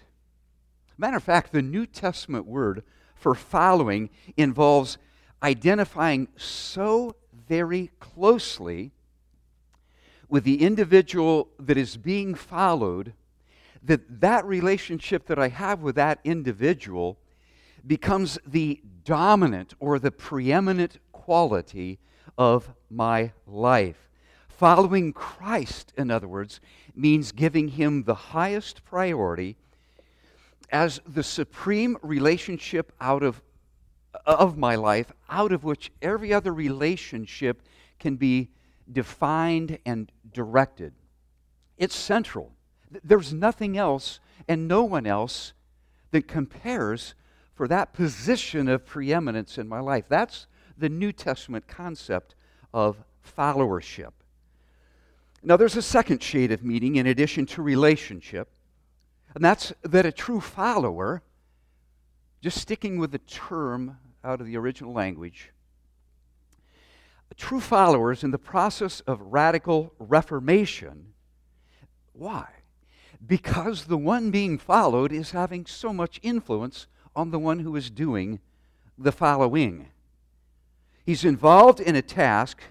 Matter 0.98 1.18
of 1.18 1.24
fact, 1.24 1.52
the 1.52 1.62
New 1.62 1.86
Testament 1.86 2.48
word 2.48 2.84
for 3.26 3.34
following 3.34 4.08
involves 4.38 5.00
identifying 5.42 6.28
so 6.38 7.16
very 7.48 7.90
closely 8.00 8.92
with 10.30 10.44
the 10.44 10.62
individual 10.62 11.48
that 11.58 11.76
is 11.76 11.98
being 11.98 12.36
followed 12.36 13.14
that 13.82 14.22
that 14.22 14.46
relationship 14.46 15.26
that 15.26 15.40
I 15.40 15.48
have 15.48 15.82
with 15.82 15.96
that 15.96 16.20
individual 16.24 17.18
becomes 17.88 18.38
the 18.46 18.80
dominant 19.04 19.74
or 19.80 19.98
the 19.98 20.12
preeminent 20.12 21.00
quality 21.12 21.98
of 22.38 22.76
my 22.92 23.32
life. 23.48 24.08
Following 24.50 25.14
Christ, 25.14 25.94
in 25.98 26.12
other 26.12 26.28
words, 26.28 26.62
means 26.94 27.32
giving 27.32 27.70
him 27.70 28.04
the 28.04 28.14
highest 28.14 28.86
priority 28.86 29.58
as 30.76 31.00
the 31.08 31.24
supreme 31.24 31.98
relationship 32.02 32.92
out 33.00 33.24
of, 33.24 33.42
of 34.26 34.58
my 34.58 34.76
life, 34.76 35.10
out 35.30 35.54
of 35.54 35.64
which 35.64 35.90
every 36.02 36.34
other 36.34 36.54
relationship 36.54 37.62
can 37.98 38.18
be 38.18 38.50
defined 38.92 39.80
and 39.86 40.12
directed. 40.34 40.92
It's 41.78 41.96
central. 41.96 42.52
There's 43.06 43.32
nothing 43.32 43.78
else 43.78 44.20
and 44.50 44.68
no 44.68 44.84
one 44.84 45.08
else 45.08 45.54
that 46.12 46.28
compares 46.28 47.16
for 47.54 47.70
that 47.70 47.94
position 47.94 48.68
of 48.68 48.86
preeminence 48.86 49.58
in 49.58 49.70
my 49.70 49.80
life. 49.80 50.04
That's 50.10 50.46
the 50.78 50.90
New 50.90 51.14
Testament 51.14 51.70
concept 51.70 52.36
of 52.74 52.98
followership. 53.26 54.12
Now, 55.42 55.56
there's 55.56 55.78
a 55.78 55.82
second 55.82 56.22
shade 56.22 56.52
of 56.52 56.66
meaning 56.66 56.98
in 56.98 57.08
addition 57.08 57.46
to 57.46 57.62
relationship, 57.62 58.50
and 59.36 59.44
that's 59.44 59.74
that 59.84 60.06
a 60.06 60.12
true 60.12 60.40
follower, 60.40 61.22
just 62.42 62.58
sticking 62.60 62.98
with 62.98 63.12
the 63.12 63.20
term 63.20 63.98
out 64.24 64.42
of 64.42 64.48
the 64.48 64.58
original 64.58 64.94
language, 64.94 65.52
true 67.38 67.60
followers 67.60 68.24
in 68.24 68.32
the 68.32 68.38
process 68.38 69.02
of 69.02 69.20
radical 69.22 69.94
reformation. 70.00 71.14
Why? 72.14 72.48
Because 73.26 73.86
the 73.86 73.98
one 73.98 74.32
being 74.32 74.58
followed 74.58 75.12
is 75.12 75.32
having 75.32 75.66
so 75.66 75.92
much 75.92 76.20
influence 76.24 76.88
on 77.16 77.32
the 77.32 77.40
one 77.40 77.60
who 77.60 77.76
is 77.76 77.90
doing 77.90 78.40
the 78.98 79.12
following. 79.12 79.88
He's 81.06 81.26
involved 81.26 81.80
in 81.80 81.96
a 81.96 82.02
task. 82.02 82.62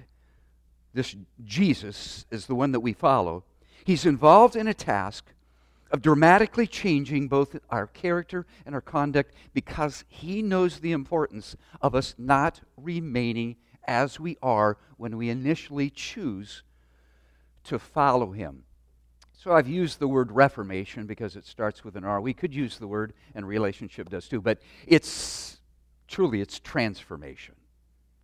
This 0.93 1.15
Jesus 1.45 2.25
is 2.31 2.47
the 2.47 2.55
one 2.55 2.73
that 2.73 2.81
we 2.81 2.93
follow. 2.93 3.45
He's 3.85 4.07
involved 4.07 4.57
in 4.57 4.67
a 4.67 4.75
task 4.75 5.27
of 5.95 6.03
dramatically 6.03 6.67
changing 6.67 7.29
both 7.29 7.57
our 7.71 7.87
character 7.87 8.45
and 8.67 8.75
our 8.75 8.81
conduct 8.81 9.33
because 9.53 10.05
he 10.09 10.43
knows 10.43 10.81
the 10.81 10.91
importance 10.91 11.55
of 11.81 11.95
us 11.95 12.17
not 12.19 12.61
remaining 12.77 13.55
as 13.87 14.19
we 14.19 14.37
are 14.43 14.77
when 14.97 15.17
we 15.17 15.31
initially 15.31 15.89
choose 15.89 16.65
to 17.63 17.79
follow 17.79 18.33
him. 18.33 18.65
So 19.35 19.53
I've 19.53 19.69
used 19.69 20.01
the 20.01 20.09
word 20.09 20.33
reformation 20.33 21.07
because 21.07 21.37
it 21.37 21.47
starts 21.47 21.85
with 21.85 21.95
an 21.95 22.03
R. 22.03 22.21
We 22.21 22.35
could 22.35 22.53
use 22.53 22.77
the 22.79 22.89
word, 22.89 23.13
and 23.33 23.47
relationship 23.47 24.09
does 24.09 24.27
too, 24.27 24.41
but 24.41 24.59
it's 24.89 25.59
truly 26.09 26.41
it's 26.41 26.59
transformation, 26.59 27.55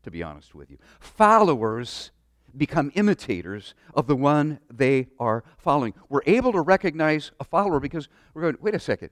to 0.02 0.10
be 0.10 0.24
honest 0.24 0.56
with 0.56 0.72
you. 0.72 0.78
Followers 0.98 2.10
become 2.56 2.92
imitators 2.94 3.74
of 3.94 4.06
the 4.06 4.16
one 4.16 4.60
they 4.72 5.08
are 5.18 5.44
following. 5.58 5.94
We're 6.08 6.22
able 6.26 6.52
to 6.52 6.60
recognize 6.60 7.32
a 7.40 7.44
follower 7.44 7.80
because 7.80 8.08
we're 8.34 8.42
going, 8.42 8.56
wait 8.60 8.74
a 8.74 8.80
second, 8.80 9.10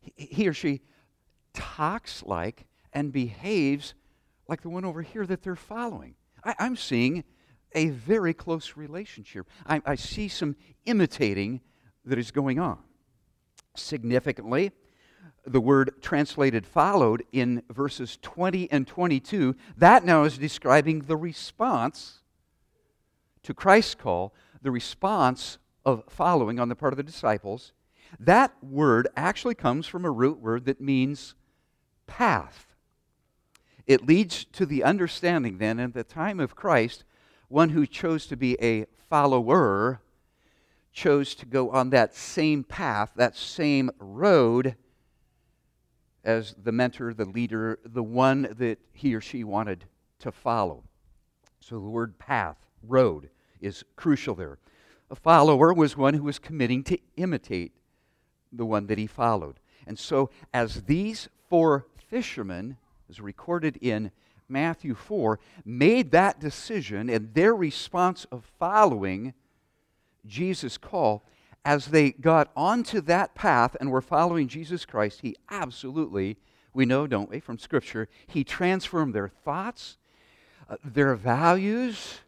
he 0.00 0.48
or 0.48 0.52
she 0.52 0.80
talks 1.52 2.22
like 2.22 2.66
and 2.92 3.12
behaves 3.12 3.94
like 4.48 4.62
the 4.62 4.68
one 4.68 4.84
over 4.84 5.02
here 5.02 5.26
that 5.26 5.42
they're 5.42 5.56
following. 5.56 6.14
I, 6.44 6.54
am 6.58 6.76
seeing 6.76 7.24
a 7.72 7.88
very 7.88 8.32
close 8.32 8.76
relationship. 8.76 9.48
I, 9.66 9.82
I 9.84 9.94
see 9.96 10.28
some 10.28 10.56
imitating 10.84 11.60
that 12.04 12.18
is 12.18 12.30
going 12.30 12.58
on. 12.58 12.78
Significantly, 13.74 14.72
the 15.44 15.60
word 15.60 15.94
translated 16.00 16.66
followed 16.66 17.22
in 17.32 17.62
verses 17.70 18.18
20 18.22 18.70
and 18.70 18.86
22, 18.86 19.54
that 19.76 20.04
now 20.04 20.24
is 20.24 20.38
describing 20.38 21.00
the 21.00 21.16
response 21.16 22.20
to 23.46 23.54
Christ's 23.54 23.94
call, 23.94 24.34
the 24.60 24.72
response 24.72 25.58
of 25.84 26.02
following 26.08 26.58
on 26.58 26.68
the 26.68 26.74
part 26.74 26.92
of 26.92 26.96
the 26.96 27.02
disciples. 27.04 27.72
That 28.18 28.52
word 28.60 29.06
actually 29.16 29.54
comes 29.54 29.86
from 29.86 30.04
a 30.04 30.10
root 30.10 30.40
word 30.40 30.64
that 30.64 30.80
means 30.80 31.36
path. 32.08 32.74
It 33.86 34.04
leads 34.04 34.44
to 34.46 34.66
the 34.66 34.82
understanding 34.82 35.58
then, 35.58 35.78
at 35.78 35.94
the 35.94 36.02
time 36.02 36.40
of 36.40 36.56
Christ, 36.56 37.04
one 37.46 37.68
who 37.68 37.86
chose 37.86 38.26
to 38.26 38.36
be 38.36 38.56
a 38.60 38.86
follower 39.08 40.00
chose 40.92 41.36
to 41.36 41.46
go 41.46 41.70
on 41.70 41.90
that 41.90 42.16
same 42.16 42.64
path, 42.64 43.12
that 43.14 43.36
same 43.36 43.92
road 44.00 44.74
as 46.24 46.56
the 46.60 46.72
mentor, 46.72 47.14
the 47.14 47.24
leader, 47.24 47.78
the 47.84 48.02
one 48.02 48.48
that 48.58 48.80
he 48.92 49.14
or 49.14 49.20
she 49.20 49.44
wanted 49.44 49.84
to 50.18 50.32
follow. 50.32 50.82
So 51.60 51.76
the 51.76 51.88
word 51.88 52.18
path, 52.18 52.56
road, 52.82 53.30
is 53.60 53.84
crucial 53.96 54.34
there. 54.34 54.58
A 55.10 55.14
follower 55.14 55.72
was 55.72 55.96
one 55.96 56.14
who 56.14 56.24
was 56.24 56.38
committing 56.38 56.82
to 56.84 56.98
imitate 57.16 57.72
the 58.52 58.66
one 58.66 58.86
that 58.86 58.98
he 58.98 59.06
followed. 59.06 59.60
And 59.86 59.98
so, 59.98 60.30
as 60.52 60.82
these 60.82 61.28
four 61.48 61.86
fishermen, 62.08 62.76
as 63.08 63.20
recorded 63.20 63.76
in 63.80 64.10
Matthew 64.48 64.94
4, 64.94 65.38
made 65.64 66.10
that 66.10 66.40
decision 66.40 67.08
and 67.08 67.34
their 67.34 67.54
response 67.54 68.26
of 68.32 68.44
following 68.58 69.34
Jesus' 70.26 70.78
call, 70.78 71.24
as 71.64 71.86
they 71.86 72.12
got 72.12 72.50
onto 72.56 73.00
that 73.02 73.34
path 73.34 73.76
and 73.80 73.90
were 73.90 74.00
following 74.00 74.48
Jesus 74.48 74.84
Christ, 74.84 75.20
he 75.22 75.36
absolutely, 75.50 76.36
we 76.72 76.86
know, 76.86 77.06
don't 77.06 77.30
we, 77.30 77.40
from 77.40 77.58
Scripture, 77.58 78.08
he 78.26 78.44
transformed 78.44 79.14
their 79.14 79.28
thoughts, 79.28 79.96
uh, 80.68 80.76
their 80.84 81.14
values, 81.16 82.20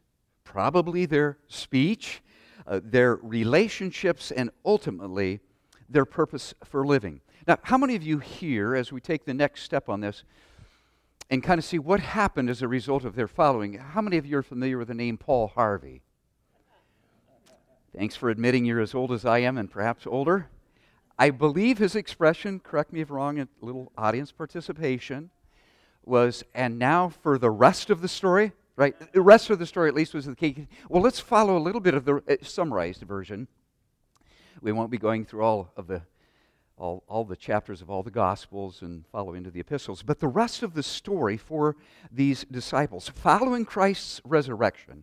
probably 0.49 1.05
their 1.05 1.37
speech, 1.49 2.23
uh, 2.67 2.81
their 2.83 3.17
relationships, 3.17 4.31
and 4.31 4.51
ultimately 4.65 5.41
their 5.91 6.07
purpose 6.07 6.55
for 6.65 6.87
living. 6.87 7.21
Now, 7.47 7.59
how 7.63 7.77
many 7.77 7.95
of 7.97 8.03
you 8.03 8.19
here, 8.19 8.75
as 8.75 8.91
we 8.91 9.01
take 9.01 9.27
the 9.27 9.35
next 9.35 9.63
step 9.63 9.91
on 9.91 10.01
this, 10.01 10.25
and 11.31 11.43
kind 11.43 11.59
of 11.59 11.65
see 11.67 11.79
what 11.79 12.01
happened 12.01 12.49
as 12.49 12.63
a 12.63 12.69
result 12.69 13.05
of 13.05 13.15
their 13.15 13.29
following. 13.29 13.75
How 13.75 14.01
many 14.01 14.17
of 14.17 14.25
you 14.25 14.39
are 14.39 14.43
familiar 14.43 14.79
with 14.79 14.89
the 14.89 14.95
name 14.95 15.19
Paul 15.19 15.49
Harvey? 15.49 16.01
Thanks 17.95 18.17
for 18.17 18.31
admitting 18.31 18.65
you're 18.65 18.81
as 18.81 18.95
old 18.95 19.13
as 19.13 19.27
I 19.27 19.41
am 19.41 19.59
and 19.59 19.71
perhaps 19.71 20.07
older. 20.07 20.49
I 21.19 21.29
believe 21.29 21.77
his 21.77 21.95
expression, 21.95 22.61
correct 22.61 22.93
me 22.93 23.03
if 23.03 23.11
wrong, 23.11 23.39
a 23.39 23.49
little 23.61 23.93
audience 23.99 24.33
participation, 24.33 25.29
was, 26.05 26.45
and 26.55 26.79
now 26.79 27.11
for 27.11 27.37
the 27.37 27.51
rest 27.51 27.91
of 27.91 28.01
the 28.01 28.09
story, 28.09 28.53
right? 28.79 29.13
The 29.13 29.21
rest 29.21 29.51
of 29.51 29.59
the 29.59 29.67
story, 29.67 29.89
at 29.89 29.95
least, 29.95 30.15
was 30.15 30.27
the 30.27 30.37
key. 30.37 30.69
Well, 30.89 31.03
let's 31.03 31.19
follow 31.19 31.57
a 31.57 31.59
little 31.59 31.81
bit 31.81 31.95
of 31.95 32.05
the 32.05 32.23
uh, 32.29 32.37
summarized 32.43 33.03
version. 33.03 33.49
We 34.63 34.73
won't 34.73 34.91
be 34.91 34.99
going 34.99 35.25
through 35.25 35.43
all 35.43 35.73
of 35.77 35.89
the 35.89 36.03
all, 36.79 37.03
all 37.09 37.25
the 37.25 37.35
chapters 37.35 37.83
of 37.83 37.91
all 37.91 38.05
the 38.05 38.11
Gospels 38.13 38.83
and 38.83 39.05
follow 39.11 39.35
into 39.35 39.51
the 39.51 39.59
epistles. 39.59 40.05
But 40.05 40.21
the 40.21 40.29
rest 40.29 40.63
of 40.63 40.75
the 40.75 40.83
story 40.85 41.37
for 41.37 41.75
these 42.09 42.45
disciples, 42.49 43.09
following 43.09 43.65
Christ's 43.65 44.21
resurrection, 44.25 45.03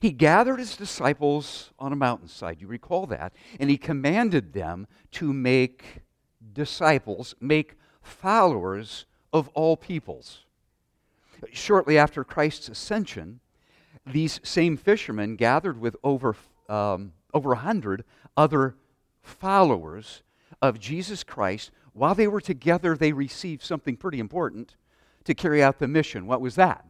he 0.00 0.10
gathered 0.10 0.58
his 0.58 0.74
disciples 0.74 1.70
on 1.78 1.92
a 1.92 1.96
mountainside. 1.96 2.62
You 2.62 2.66
recall 2.66 3.06
that. 3.08 3.34
And 3.60 3.68
he 3.68 3.76
commanded 3.76 4.54
them 4.54 4.86
to 5.12 5.34
make 5.34 6.00
disciples, 6.54 7.34
make 7.40 7.76
followers 8.00 9.04
of 9.34 9.48
all 9.48 9.76
peoples. 9.76 10.46
Shortly 11.50 11.98
after 11.98 12.24
Christ's 12.24 12.68
ascension, 12.68 13.40
these 14.06 14.40
same 14.42 14.76
fishermen 14.76 15.36
gathered 15.36 15.80
with 15.80 15.96
over, 16.04 16.36
um, 16.68 17.12
over 17.34 17.52
a 17.52 17.56
hundred 17.56 18.04
other 18.36 18.76
followers 19.22 20.22
of 20.60 20.78
Jesus 20.78 21.24
Christ, 21.24 21.70
while 21.92 22.14
they 22.14 22.28
were 22.28 22.40
together, 22.40 22.96
they 22.96 23.12
received 23.12 23.62
something 23.62 23.96
pretty 23.96 24.18
important 24.18 24.76
to 25.24 25.34
carry 25.34 25.62
out 25.62 25.78
the 25.78 25.88
mission. 25.88 26.26
What 26.26 26.40
was 26.40 26.54
that? 26.56 26.84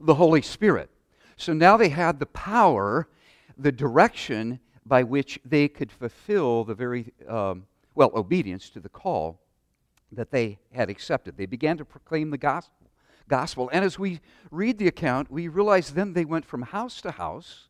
The 0.00 0.14
Holy 0.14 0.42
Spirit. 0.42 0.90
So 1.36 1.52
now 1.52 1.76
they 1.76 1.88
had 1.88 2.18
the 2.18 2.26
power, 2.26 3.08
the 3.58 3.72
direction 3.72 4.60
by 4.86 5.02
which 5.02 5.38
they 5.44 5.68
could 5.68 5.90
fulfill 5.90 6.64
the 6.64 6.74
very, 6.74 7.12
um, 7.28 7.66
well, 7.94 8.12
obedience 8.14 8.70
to 8.70 8.80
the 8.80 8.88
call 8.88 9.40
that 10.12 10.30
they 10.30 10.58
had 10.72 10.90
accepted. 10.90 11.36
They 11.36 11.46
began 11.46 11.76
to 11.78 11.84
proclaim 11.84 12.30
the 12.30 12.38
gospel. 12.38 12.83
Gospel. 13.28 13.70
And 13.72 13.84
as 13.84 13.98
we 13.98 14.20
read 14.50 14.78
the 14.78 14.88
account, 14.88 15.30
we 15.30 15.48
realize 15.48 15.90
then 15.90 16.12
they 16.12 16.24
went 16.24 16.44
from 16.44 16.62
house 16.62 17.00
to 17.02 17.12
house. 17.12 17.68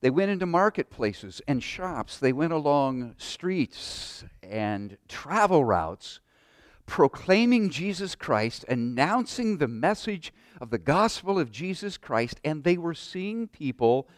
They 0.00 0.10
went 0.10 0.30
into 0.30 0.46
marketplaces 0.46 1.42
and 1.46 1.62
shops. 1.62 2.18
They 2.18 2.32
went 2.32 2.52
along 2.52 3.14
streets 3.18 4.24
and 4.42 4.96
travel 5.08 5.64
routes, 5.64 6.20
proclaiming 6.86 7.70
Jesus 7.70 8.14
Christ, 8.14 8.64
announcing 8.68 9.58
the 9.58 9.68
message 9.68 10.32
of 10.60 10.70
the 10.70 10.78
gospel 10.78 11.38
of 11.38 11.52
Jesus 11.52 11.98
Christ. 11.98 12.40
And 12.44 12.64
they 12.64 12.78
were 12.78 12.94
seeing 12.94 13.46
people 13.46 14.08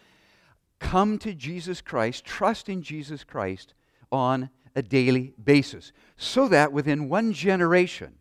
come 0.79 1.19
to 1.19 1.35
Jesus 1.35 1.81
Christ, 1.81 2.25
trust 2.25 2.69
in 2.69 2.83
Jesus 2.83 3.25
Christ 3.25 3.75
on 4.11 4.50
a 4.75 4.83
daily 4.83 5.35
basis. 5.43 5.93
So 6.17 6.49
that 6.49 6.73
within 6.73 7.09
one 7.09 7.33
generation, 7.33 8.14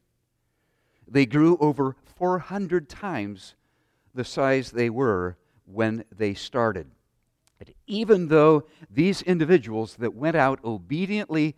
they 1.11 1.25
grew 1.25 1.57
over 1.57 1.95
400 2.15 2.87
times 2.89 3.55
the 4.15 4.23
size 4.23 4.71
they 4.71 4.89
were 4.89 5.37
when 5.65 6.05
they 6.15 6.33
started. 6.33 6.87
And 7.59 7.73
even 7.85 8.29
though 8.29 8.63
these 8.89 9.21
individuals 9.21 9.95
that 9.97 10.15
went 10.15 10.35
out 10.35 10.59
obediently 10.63 11.55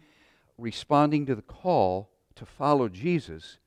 responding 0.57 1.25
to 1.27 1.35
the 1.35 1.41
call 1.41 2.09
to 2.35 2.45
follow 2.45 2.89
Jesus, 2.89 3.59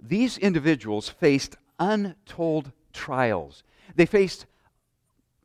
these 0.00 0.38
individuals 0.38 1.08
faced 1.08 1.56
untold 1.78 2.72
trials. 2.92 3.64
They 3.94 4.06
faced 4.06 4.46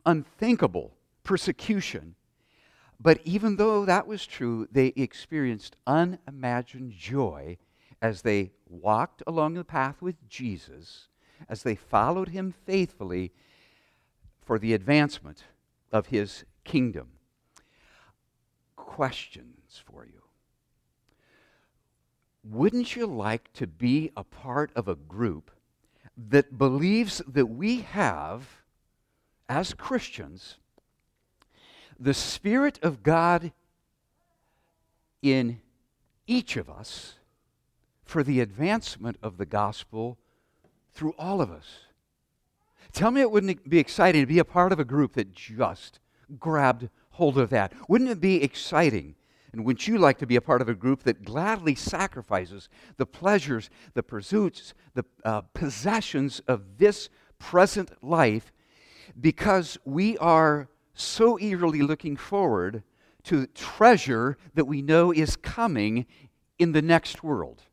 unthinkable 0.05 0.93
persecution. 1.23 2.15
But 2.99 3.19
even 3.25 3.55
though 3.55 3.85
that 3.85 4.07
was 4.07 4.25
true, 4.25 4.67
they 4.71 4.93
experienced 4.95 5.75
unimagined 5.85 6.93
joy 6.93 7.57
as 8.03 8.21
they 8.21 8.51
walked 8.69 9.23
along 9.25 9.53
the 9.53 9.63
path 9.63 10.01
with 10.01 10.27
Jesus, 10.27 11.07
as 11.47 11.63
they 11.63 11.73
followed 11.73 12.27
him 12.27 12.53
faithfully 12.65 13.31
for 14.41 14.59
the 14.59 14.73
advancement 14.73 15.45
of 15.89 16.07
his 16.07 16.43
kingdom. 16.65 17.07
Questions 18.75 19.81
for 19.89 20.05
you. 20.05 20.21
Wouldn't 22.43 22.93
you 22.97 23.07
like 23.07 23.53
to 23.53 23.65
be 23.65 24.11
a 24.17 24.25
part 24.25 24.69
of 24.75 24.89
a 24.89 24.95
group 24.95 25.49
that 26.17 26.57
believes 26.57 27.21
that 27.25 27.45
we 27.45 27.81
have, 27.81 28.49
as 29.47 29.73
Christians, 29.73 30.57
the 31.97 32.13
Spirit 32.13 32.79
of 32.83 33.01
God 33.01 33.53
in 35.21 35.61
each 36.27 36.57
of 36.57 36.69
us 36.69 37.15
for 38.13 38.21
the 38.21 38.41
advancement 38.41 39.17
of 39.23 39.37
the 39.37 39.45
gospel 39.45 40.19
through 40.93 41.15
all 41.17 41.41
of 41.41 41.49
us. 41.49 41.65
Tell 42.91 43.09
me 43.09 43.21
it 43.21 43.31
wouldn't 43.31 43.67
be 43.67 43.79
exciting 43.79 44.21
to 44.21 44.27
be 44.27 44.37
a 44.37 44.45
part 44.45 44.71
of 44.71 44.79
a 44.79 44.85
group 44.85 45.13
that 45.13 45.31
just 45.31 45.99
grabbed 46.37 46.89
hold 47.09 47.39
of 47.39 47.49
that. 47.49 47.73
Wouldn't 47.89 48.11
it 48.11 48.21
be 48.21 48.43
exciting? 48.43 49.15
And 49.51 49.65
wouldn't 49.65 49.87
you 49.87 49.97
like 49.97 50.19
to 50.19 50.27
be 50.27 50.35
a 50.35 50.41
part 50.41 50.61
of 50.61 50.69
a 50.69 50.75
group 50.75 51.01
that 51.05 51.25
gladly 51.25 51.73
sacrifices 51.73 52.69
the 52.97 53.07
pleasures, 53.07 53.71
the 53.95 54.03
pursuits, 54.03 54.75
the 54.93 55.05
uh, 55.25 55.41
possessions 55.55 56.39
of 56.47 56.77
this 56.77 57.09
present 57.39 57.91
life 58.03 58.51
because 59.19 59.75
we 59.85 60.19
are 60.19 60.69
so 60.93 61.39
eagerly 61.39 61.81
looking 61.81 62.15
forward 62.15 62.83
to 63.23 63.47
treasure 63.47 64.37
that 64.53 64.65
we 64.65 64.83
know 64.83 65.11
is 65.11 65.35
coming 65.35 66.05
in 66.59 66.73
the 66.73 66.81
next 66.83 67.23
world, 67.23 67.63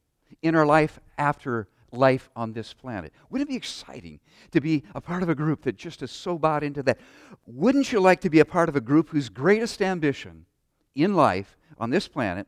in 0.42 0.54
our 0.54 0.66
life 0.66 1.00
after 1.18 1.68
life 1.92 2.30
on 2.36 2.52
this 2.52 2.72
planet. 2.72 3.12
Wouldn't 3.28 3.48
it 3.48 3.52
be 3.52 3.56
exciting 3.56 4.20
to 4.52 4.60
be 4.60 4.84
a 4.94 5.00
part 5.00 5.22
of 5.22 5.28
a 5.28 5.34
group 5.34 5.62
that 5.62 5.76
just 5.76 6.02
is 6.02 6.10
so 6.10 6.38
bought 6.38 6.62
into 6.62 6.82
that? 6.84 6.98
Wouldn't 7.46 7.92
you 7.92 8.00
like 8.00 8.20
to 8.20 8.30
be 8.30 8.40
a 8.40 8.44
part 8.44 8.68
of 8.68 8.76
a 8.76 8.80
group 8.80 9.08
whose 9.10 9.28
greatest 9.28 9.82
ambition 9.82 10.46
in 10.94 11.14
life 11.14 11.56
on 11.78 11.90
this 11.90 12.08
planet 12.08 12.46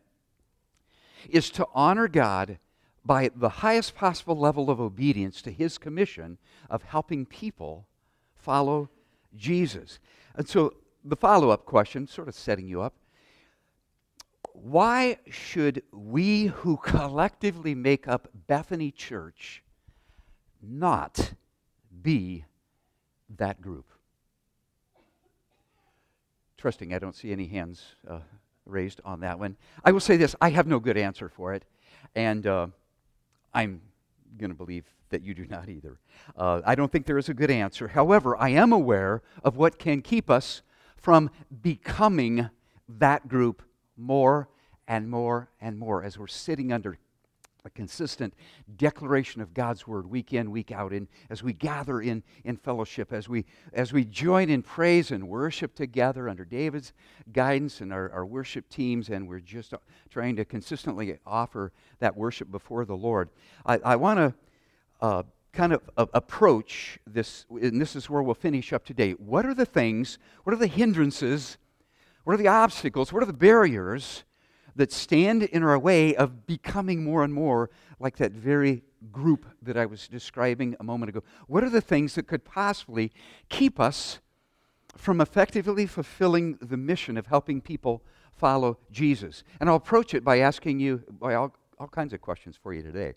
is 1.28 1.50
to 1.50 1.66
honor 1.74 2.08
God 2.08 2.58
by 3.04 3.30
the 3.34 3.48
highest 3.48 3.94
possible 3.94 4.36
level 4.36 4.70
of 4.70 4.80
obedience 4.80 5.42
to 5.42 5.50
His 5.50 5.76
commission 5.76 6.38
of 6.70 6.84
helping 6.84 7.26
people 7.26 7.86
follow 8.36 8.90
Jesus? 9.36 9.98
And 10.36 10.48
so 10.48 10.74
the 11.04 11.16
follow 11.16 11.50
up 11.50 11.64
question, 11.64 12.06
sort 12.06 12.28
of 12.28 12.34
setting 12.34 12.68
you 12.68 12.80
up 12.80 12.94
why 14.52 15.18
should 15.30 15.82
we 15.92 16.46
who 16.46 16.76
collectively 16.82 17.74
make 17.74 18.06
up 18.06 18.28
Bethany 18.46 18.90
Church 18.90 19.62
not 20.62 21.32
be 22.02 22.44
that 23.36 23.60
group? 23.60 23.86
Trusting 26.56 26.94
I 26.94 26.98
don't 26.98 27.16
see 27.16 27.32
any 27.32 27.46
hands 27.46 27.82
uh, 28.08 28.20
raised 28.66 29.00
on 29.04 29.20
that 29.20 29.38
one. 29.38 29.56
I 29.84 29.92
will 29.92 30.00
say 30.00 30.16
this 30.16 30.36
I 30.40 30.50
have 30.50 30.66
no 30.66 30.78
good 30.78 30.96
answer 30.96 31.28
for 31.28 31.54
it, 31.54 31.64
and 32.14 32.46
uh, 32.46 32.68
I'm 33.52 33.80
going 34.38 34.50
to 34.50 34.56
believe 34.56 34.84
that 35.10 35.22
you 35.22 35.34
do 35.34 35.46
not 35.46 35.68
either. 35.68 35.98
Uh, 36.36 36.62
I 36.64 36.74
don't 36.74 36.90
think 36.90 37.06
there 37.06 37.18
is 37.18 37.28
a 37.28 37.34
good 37.34 37.50
answer. 37.50 37.88
However, 37.88 38.36
I 38.36 38.50
am 38.50 38.72
aware 38.72 39.22
of 39.44 39.56
what 39.56 39.78
can 39.78 40.02
keep 40.02 40.30
us 40.30 40.62
from 40.96 41.30
becoming 41.62 42.48
that 42.88 43.28
group 43.28 43.62
more 43.96 44.48
and 44.88 45.08
more 45.08 45.48
and 45.60 45.78
more 45.78 46.02
as 46.02 46.18
we're 46.18 46.26
sitting 46.26 46.72
under 46.72 46.98
a 47.64 47.70
consistent 47.70 48.34
declaration 48.76 49.40
of 49.40 49.54
God's 49.54 49.86
word 49.86 50.10
week 50.10 50.32
in, 50.32 50.50
week 50.50 50.72
out, 50.72 50.92
in, 50.92 51.06
as 51.30 51.42
we 51.42 51.52
gather 51.52 52.00
in, 52.00 52.22
in 52.44 52.56
fellowship, 52.56 53.12
as 53.12 53.28
we, 53.28 53.44
as 53.72 53.92
we 53.92 54.04
join 54.04 54.50
in 54.50 54.62
praise 54.62 55.12
and 55.12 55.28
worship 55.28 55.74
together 55.74 56.28
under 56.28 56.44
David's 56.44 56.92
guidance 57.32 57.80
and 57.80 57.92
our, 57.92 58.10
our 58.10 58.26
worship 58.26 58.68
teams, 58.68 59.10
and 59.10 59.28
we're 59.28 59.38
just 59.38 59.74
trying 60.10 60.34
to 60.36 60.44
consistently 60.44 61.16
offer 61.24 61.72
that 62.00 62.16
worship 62.16 62.50
before 62.50 62.84
the 62.84 62.96
Lord. 62.96 63.30
I, 63.64 63.78
I 63.78 63.96
want 63.96 64.18
to 64.18 64.34
uh, 65.00 65.22
kind 65.52 65.72
of 65.72 65.88
uh, 65.96 66.06
approach 66.14 66.98
this, 67.06 67.46
and 67.50 67.80
this 67.80 67.94
is 67.94 68.10
where 68.10 68.22
we'll 68.22 68.34
finish 68.34 68.72
up 68.72 68.84
today. 68.84 69.12
What 69.12 69.46
are 69.46 69.54
the 69.54 69.66
things, 69.66 70.18
what 70.42 70.52
are 70.52 70.58
the 70.58 70.66
hindrances, 70.66 71.58
what 72.24 72.34
are 72.34 72.38
the 72.38 72.48
obstacles, 72.48 73.12
what 73.12 73.22
are 73.22 73.26
the 73.26 73.32
barriers 73.32 74.24
that 74.74 74.92
stand 74.92 75.42
in 75.42 75.62
our 75.62 75.78
way 75.78 76.14
of 76.14 76.46
becoming 76.46 77.04
more 77.04 77.24
and 77.24 77.34
more 77.34 77.70
like 77.98 78.16
that 78.16 78.32
very 78.32 78.82
group 79.10 79.46
that 79.60 79.76
I 79.76 79.86
was 79.86 80.08
describing 80.08 80.76
a 80.80 80.84
moment 80.84 81.10
ago? 81.10 81.22
What 81.46 81.64
are 81.64 81.70
the 81.70 81.80
things 81.80 82.14
that 82.14 82.26
could 82.26 82.44
possibly 82.44 83.12
keep 83.48 83.78
us 83.78 84.20
from 84.96 85.20
effectively 85.20 85.86
fulfilling 85.86 86.58
the 86.60 86.76
mission 86.76 87.16
of 87.16 87.26
helping 87.26 87.60
people 87.60 88.02
follow 88.30 88.78
Jesus? 88.90 89.44
And 89.60 89.68
I'll 89.68 89.76
approach 89.76 90.14
it 90.14 90.24
by 90.24 90.38
asking 90.38 90.80
you 90.80 91.02
by 91.10 91.34
all, 91.34 91.54
all 91.78 91.88
kinds 91.88 92.12
of 92.12 92.20
questions 92.20 92.58
for 92.60 92.72
you 92.72 92.82
today 92.82 93.14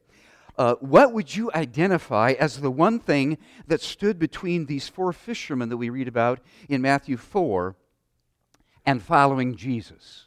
uh, 0.58 0.76
what 0.76 1.14
would 1.14 1.36
you 1.36 1.52
identify 1.54 2.34
as 2.40 2.62
the 2.62 2.72
one 2.72 3.00
thing 3.00 3.38
that 3.68 3.82
stood 3.82 4.18
between 4.18 4.66
these 4.66 4.88
four 4.88 5.12
fishermen 5.12 5.70
that 5.70 5.78
we 5.78 5.90
read 5.90 6.08
about 6.08 6.40
in 6.70 6.82
Matthew 6.82 7.18
4 7.18 7.76
and 8.86 9.02
following 9.02 9.56
Jesus? 9.56 10.26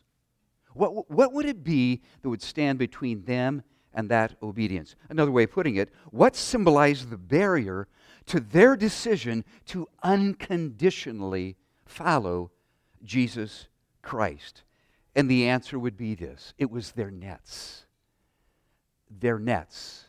What, 0.74 1.10
what 1.10 1.32
would 1.32 1.46
it 1.46 1.64
be 1.64 2.02
that 2.22 2.28
would 2.28 2.42
stand 2.42 2.78
between 2.78 3.24
them 3.24 3.62
and 3.92 4.08
that 4.10 4.36
obedience? 4.42 4.94
Another 5.08 5.30
way 5.30 5.44
of 5.44 5.50
putting 5.50 5.76
it, 5.76 5.90
what 6.10 6.36
symbolized 6.36 7.10
the 7.10 7.18
barrier 7.18 7.88
to 8.26 8.40
their 8.40 8.76
decision 8.76 9.44
to 9.66 9.88
unconditionally 10.02 11.56
follow 11.84 12.50
Jesus 13.02 13.68
Christ? 14.02 14.62
And 15.16 15.28
the 15.28 15.48
answer 15.48 15.78
would 15.78 15.96
be 15.96 16.14
this 16.14 16.54
it 16.58 16.70
was 16.70 16.92
their 16.92 17.10
nets. 17.10 17.86
Their 19.10 19.38
nets. 19.38 20.04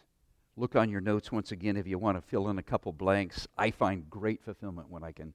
Look 0.56 0.76
on 0.76 0.90
your 0.90 1.02
notes 1.02 1.32
once 1.32 1.52
again 1.52 1.78
if 1.78 1.88
you 1.88 1.98
want 1.98 2.18
to 2.18 2.22
fill 2.22 2.50
in 2.50 2.58
a 2.58 2.64
couple 2.64 2.92
blanks. 2.92 3.48
I 3.58 3.72
find 3.72 4.10
great 4.10 4.44
fulfillment 4.44 4.90
when 4.90 5.06
I 5.06 5.14
can 5.14 5.34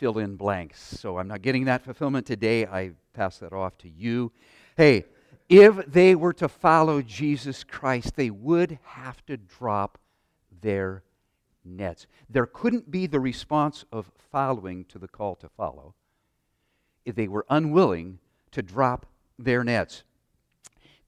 fill 0.00 0.18
in 0.18 0.34
blanks. 0.34 0.80
So 0.80 1.18
I'm 1.18 1.28
not 1.28 1.42
getting 1.42 1.66
that 1.66 1.84
fulfillment 1.84 2.26
today. 2.26 2.64
I 2.64 2.92
pass 3.12 3.38
that 3.38 3.52
off 3.52 3.76
to 3.78 3.88
you. 3.88 4.32
Hey, 4.74 5.04
if 5.50 5.76
they 5.86 6.14
were 6.14 6.32
to 6.32 6.48
follow 6.48 7.02
Jesus 7.02 7.62
Christ, 7.64 8.16
they 8.16 8.30
would 8.30 8.78
have 8.82 9.24
to 9.26 9.36
drop 9.36 9.98
their 10.62 11.02
nets. 11.66 12.06
There 12.30 12.46
couldn't 12.46 12.90
be 12.90 13.06
the 13.06 13.20
response 13.20 13.84
of 13.92 14.10
following 14.32 14.86
to 14.86 14.98
the 14.98 15.08
call 15.08 15.34
to 15.36 15.50
follow 15.50 15.94
if 17.04 17.14
they 17.14 17.28
were 17.28 17.44
unwilling 17.50 18.20
to 18.52 18.62
drop 18.62 19.04
their 19.38 19.62
nets 19.62 20.02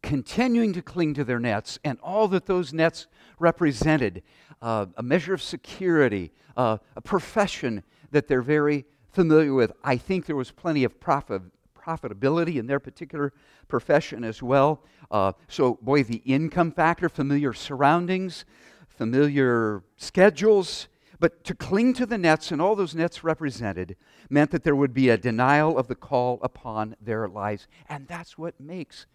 continuing 0.02 0.72
to 0.72 0.82
cling 0.82 1.14
to 1.14 1.24
their 1.24 1.38
nets 1.38 1.78
and 1.84 1.98
all 2.02 2.28
that 2.28 2.46
those 2.46 2.72
nets 2.72 3.06
represented 3.38 4.22
uh, 4.60 4.86
a 4.96 5.02
measure 5.02 5.32
of 5.32 5.42
security, 5.42 6.32
uh, 6.56 6.78
a 6.96 7.00
profession 7.00 7.82
that 8.12 8.28
they're 8.28 8.42
very 8.42 8.84
familiar 9.10 9.52
with. 9.52 9.72
I 9.82 9.96
think 9.96 10.26
there 10.26 10.36
was 10.36 10.50
plenty 10.50 10.84
of 10.84 11.00
profit, 11.00 11.42
profitability 11.76 12.56
in 12.56 12.66
their 12.66 12.80
particular 12.80 13.32
profession 13.68 14.24
as 14.24 14.42
well. 14.42 14.82
Uh, 15.10 15.32
so, 15.48 15.78
boy, 15.82 16.04
the 16.04 16.22
income 16.24 16.72
factor, 16.72 17.08
familiar 17.08 17.52
surroundings, 17.52 18.44
familiar 18.88 19.82
schedules. 19.96 20.88
But 21.18 21.44
to 21.44 21.54
cling 21.54 21.94
to 21.94 22.06
the 22.06 22.18
nets, 22.18 22.50
and 22.50 22.60
all 22.60 22.74
those 22.74 22.94
nets 22.94 23.22
represented, 23.22 23.96
meant 24.28 24.50
that 24.50 24.64
there 24.64 24.74
would 24.74 24.92
be 24.92 25.08
a 25.08 25.16
denial 25.16 25.78
of 25.78 25.86
the 25.86 25.94
call 25.94 26.40
upon 26.42 26.96
their 27.00 27.28
lives. 27.28 27.68
And 27.88 28.08
that's 28.08 28.36
what 28.36 28.58
makes 28.60 29.06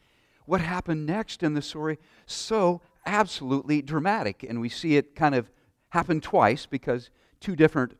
what 0.46 0.62
happened 0.62 1.06
next 1.06 1.44
in 1.44 1.54
the 1.54 1.62
story 1.62 2.00
so 2.26 2.82
absolutely 3.06 3.82
dramatic. 3.82 4.46
And 4.48 4.62
we 4.62 4.70
see 4.70 4.96
it 4.96 5.16
kind 5.16 5.36
of 5.36 5.52
happen 5.90 6.22
twice 6.22 6.66
because 6.66 7.10
two 7.40 7.56
different 7.56 7.98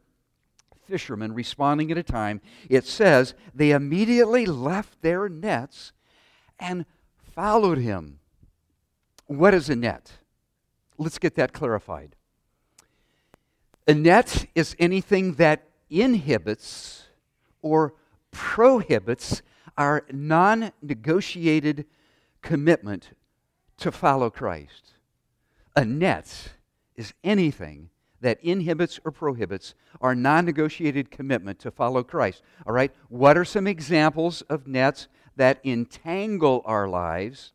fishermen 0.88 1.34
responding 1.34 1.92
at 1.92 1.98
a 1.98 2.04
time. 2.04 2.42
It 2.70 2.86
says 2.86 3.34
they 3.54 3.72
immediately 3.72 4.46
left 4.46 5.02
their 5.02 5.30
nets 5.30 5.92
and 6.60 6.86
followed 7.36 7.78
him. 7.78 8.20
What 9.28 9.54
is 9.54 9.70
a 9.70 9.76
net? 9.76 10.14
Let's 10.98 11.20
get 11.20 11.36
that 11.36 11.54
clarified. 11.54 12.16
A 13.88 13.94
net 13.94 14.48
is 14.56 14.76
anything 14.80 15.36
that 15.36 15.68
inhibits 15.90 17.06
or 17.62 17.94
prohibits 18.32 19.42
our 19.78 20.06
non 20.12 20.72
negotiated 20.82 21.86
commitment 22.42 23.12
to 23.78 23.92
follow 23.92 24.30
Christ. 24.30 24.94
A 25.76 25.86
net 25.86 26.54
is 26.96 27.14
anything 27.24 27.90
that 28.28 28.44
inhibits 28.44 29.00
or 29.06 29.12
prohibits 29.14 29.74
our 30.02 30.14
non 30.14 30.44
negotiated 30.44 31.10
commitment 31.10 31.60
to 31.60 31.72
follow 31.72 32.04
Christ. 32.04 32.44
All 32.66 32.74
right? 32.74 32.92
What 33.08 33.38
are 33.38 33.46
some 33.46 33.68
examples 33.68 34.42
of 34.50 34.68
nets 34.68 35.08
that 35.38 35.62
entangle 35.64 36.62
our 36.66 36.90
lives? 36.90 37.54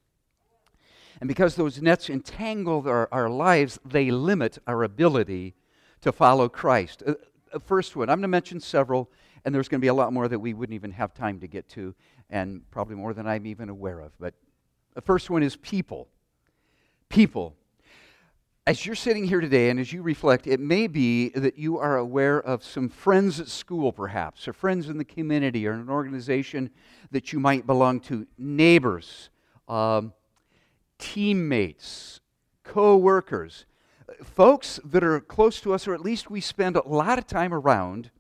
And 1.21 1.29
because 1.29 1.57
those 1.57 1.83
nets 1.83 2.09
entangle 2.09 2.89
our, 2.89 3.07
our 3.13 3.29
lives, 3.29 3.79
they 3.85 4.11
limit 4.11 4.57
our 4.67 4.83
ability 4.83 5.53
to 6.01 6.11
follow 6.11 6.49
Christ. 6.49 7.03
Uh, 7.07 7.17
uh 7.53 7.59
first 7.59 7.95
one, 7.95 8.09
I'm 8.09 8.17
going 8.17 8.23
to 8.23 8.29
mention 8.29 8.59
several, 8.59 9.11
and 9.45 9.55
there's 9.55 9.69
going 9.69 9.79
to 9.79 9.85
be 9.85 9.89
a 9.89 9.95
lot 9.95 10.11
more 10.11 10.27
that 10.27 10.39
we 10.39 10.55
wouldn't 10.55 10.75
even 10.75 10.93
have 10.93 11.13
time 11.13 11.39
to 11.41 11.47
get 11.47 11.69
to, 11.69 11.95
and 12.31 12.63
probably 12.71 12.97
more 12.97 13.13
than 13.13 13.27
I'm 13.27 13.45
even 13.45 13.69
aware 13.69 14.01
of. 14.01 14.13
But 14.19 14.33
the 14.95 15.03
first 15.03 15.29
one 15.29 15.43
is 15.43 15.55
people. 15.55 16.09
People 17.11 17.57
as 18.67 18.87
you're 18.87 18.95
sitting 18.95 19.25
here 19.25 19.41
today 19.41 19.71
and 19.71 19.81
as 19.81 19.93
you 19.93 20.03
reflect, 20.03 20.47
it 20.47 20.61
may 20.61 20.87
be 20.87 21.31
that 21.31 21.59
you 21.59 21.79
are 21.79 21.97
aware 21.97 22.41
of 22.41 22.63
some 22.63 22.89
friends 22.89 23.41
at 23.41 23.49
school, 23.49 23.93
perhaps, 23.93 24.47
or 24.47 24.53
friends 24.53 24.89
in 24.89 24.99
the 24.99 25.05
community, 25.05 25.67
or 25.67 25.73
an 25.73 25.91
organization 25.91 26.71
that 27.11 27.33
you 27.33 27.41
might 27.41 27.67
belong 27.67 27.99
to, 27.99 28.27
neighbors, 28.39 29.31
um, 29.69 30.13
teammates, 30.99 32.21
co 32.63 32.97
workers, 32.97 33.67
folks 34.23 34.79
that 34.85 35.03
are 35.03 35.19
close 35.19 35.61
to 35.61 35.75
us, 35.75 35.89
or 35.89 35.95
at 35.95 36.01
least 36.01 36.31
we 36.31 36.41
spend 36.41 36.77
a 36.77 36.87
lot 36.87 37.19
of 37.19 37.27
time 37.27 37.53
around, 37.53 38.13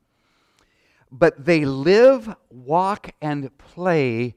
but 1.12 1.44
they 1.44 1.64
live, 1.64 2.34
walk, 2.50 3.12
and 3.20 3.56
play 3.58 4.34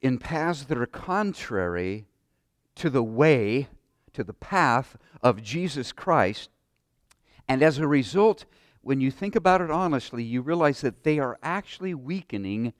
in 0.00 0.16
paths 0.18 0.64
that 0.64 0.78
are 0.78 0.86
contrary 0.86 2.06
to 2.74 2.88
the 2.88 3.02
way 3.02 3.68
to 4.14 4.24
the 4.24 4.32
path 4.32 4.96
of 5.22 5.42
Jesus 5.42 5.92
Christ. 5.92 6.50
And 7.46 7.62
as 7.62 7.78
a 7.78 7.86
result, 7.86 8.46
when 8.80 9.00
you 9.00 9.10
think 9.10 9.36
about 9.36 9.60
it 9.60 9.70
honestly, 9.70 10.22
you 10.22 10.42
realize 10.42 10.80
that 10.80 11.04
they 11.04 11.18
are 11.18 11.38
actually 11.42 11.94
weakening 11.94 12.72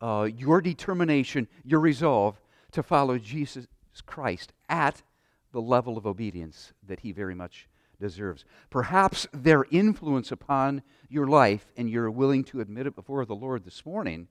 uh, 0.00 0.28
your 0.34 0.60
determination, 0.60 1.46
your 1.64 1.80
resolve 1.80 2.40
to 2.72 2.82
follow 2.82 3.18
Jesus 3.18 3.66
Christ 4.06 4.52
at 4.68 5.02
the 5.52 5.60
level 5.60 5.96
of 5.96 6.06
obedience 6.06 6.72
that 6.86 7.00
he 7.00 7.12
very 7.12 7.34
much 7.34 7.68
deserves. 8.00 8.44
Perhaps 8.70 9.28
their 9.32 9.64
influence 9.70 10.32
upon 10.32 10.82
your 11.08 11.26
life, 11.26 11.66
and 11.76 11.88
you're 11.88 12.10
willing 12.10 12.42
to 12.44 12.60
admit 12.60 12.86
it 12.86 12.96
before 12.96 13.24
the 13.24 13.34
Lord 13.34 13.64
this 13.64 13.86
morning, 13.86 14.28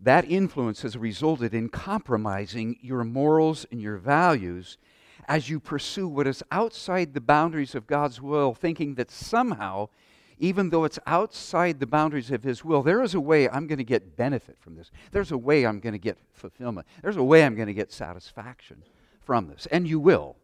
that 0.00 0.30
influence 0.30 0.82
has 0.82 0.96
resulted 0.96 1.54
in 1.54 1.68
compromising 1.68 2.78
your 2.80 3.04
morals 3.04 3.66
and 3.70 3.80
your 3.80 3.96
values 3.96 4.78
as 5.26 5.50
you 5.50 5.58
pursue 5.58 6.06
what 6.06 6.26
is 6.26 6.42
outside 6.50 7.12
the 7.12 7.20
boundaries 7.20 7.74
of 7.74 7.86
God's 7.86 8.20
will, 8.20 8.54
thinking 8.54 8.94
that 8.94 9.10
somehow, 9.10 9.88
even 10.38 10.70
though 10.70 10.84
it's 10.84 10.98
outside 11.06 11.80
the 11.80 11.86
boundaries 11.86 12.30
of 12.30 12.44
His 12.44 12.64
will, 12.64 12.82
there 12.82 13.02
is 13.02 13.14
a 13.14 13.20
way 13.20 13.48
I'm 13.48 13.66
going 13.66 13.78
to 13.78 13.84
get 13.84 14.16
benefit 14.16 14.56
from 14.58 14.76
this. 14.76 14.90
There's 15.10 15.32
a 15.32 15.38
way 15.38 15.66
I'm 15.66 15.80
going 15.80 15.92
to 15.92 15.98
get 15.98 16.16
fulfillment. 16.32 16.86
There's 17.02 17.16
a 17.16 17.22
way 17.22 17.44
I'm 17.44 17.56
going 17.56 17.66
to 17.66 17.74
get 17.74 17.92
satisfaction 17.92 18.84
from 19.20 19.48
this. 19.48 19.66
And 19.66 19.86
you 19.86 20.00
will 20.00 20.36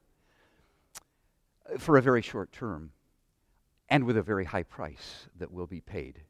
for 1.79 1.97
a 1.97 2.03
very 2.03 2.21
short 2.21 2.53
term 2.53 2.91
and 3.89 4.05
with 4.05 4.17
a 4.17 4.23
very 4.23 4.45
high 4.45 4.65
price 4.65 5.29
that 5.39 5.53
will 5.53 5.67
be 5.67 5.81
paid. 5.81 6.21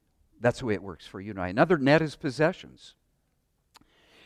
That's 0.41 0.61
the 0.61 0.67
way 0.67 0.75
it 0.75 0.83
works 0.83 1.07
for 1.07 1.21
you 1.21 1.31
and 1.31 1.41
I. 1.41 1.49
Another 1.49 1.79
net 1.79 2.03
is 2.03 2.15
possessions 2.15 2.95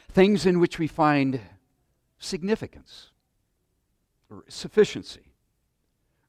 things 0.08 0.46
in 0.46 0.58
which 0.60 0.78
we 0.78 0.86
find 0.86 1.40
significance 2.18 3.10
or 4.30 4.44
sufficiency 4.48 5.32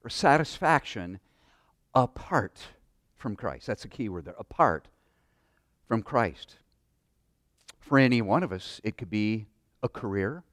or 0.04 0.10
satisfaction 0.10 1.20
apart 1.94 2.60
from 3.16 3.36
Christ. 3.36 3.68
That's 3.68 3.86
a 3.86 3.90
key 3.90 4.10
word 4.10 4.26
there 4.26 4.36
apart 4.38 4.88
from 5.88 6.04
Christ. 6.04 6.58
For 7.80 7.98
any 7.98 8.22
one 8.22 8.44
of 8.44 8.52
us, 8.52 8.80
it 8.84 8.98
could 8.98 9.10
be 9.10 9.48
a 9.82 9.90
career. 9.90 10.44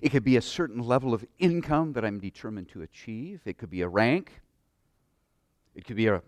It 0.00 0.10
could 0.10 0.24
be 0.24 0.36
a 0.36 0.42
certain 0.42 0.80
level 0.80 1.14
of 1.14 1.24
income 1.38 1.92
that 1.94 2.04
I'm 2.04 2.18
determined 2.18 2.68
to 2.70 2.82
achieve. 2.82 3.40
It 3.44 3.58
could 3.58 3.70
be 3.70 3.80
a 3.82 3.88
rank. 3.88 4.40
It 5.74 5.84
could 5.84 5.96
be 5.96 6.08
a, 6.08 6.22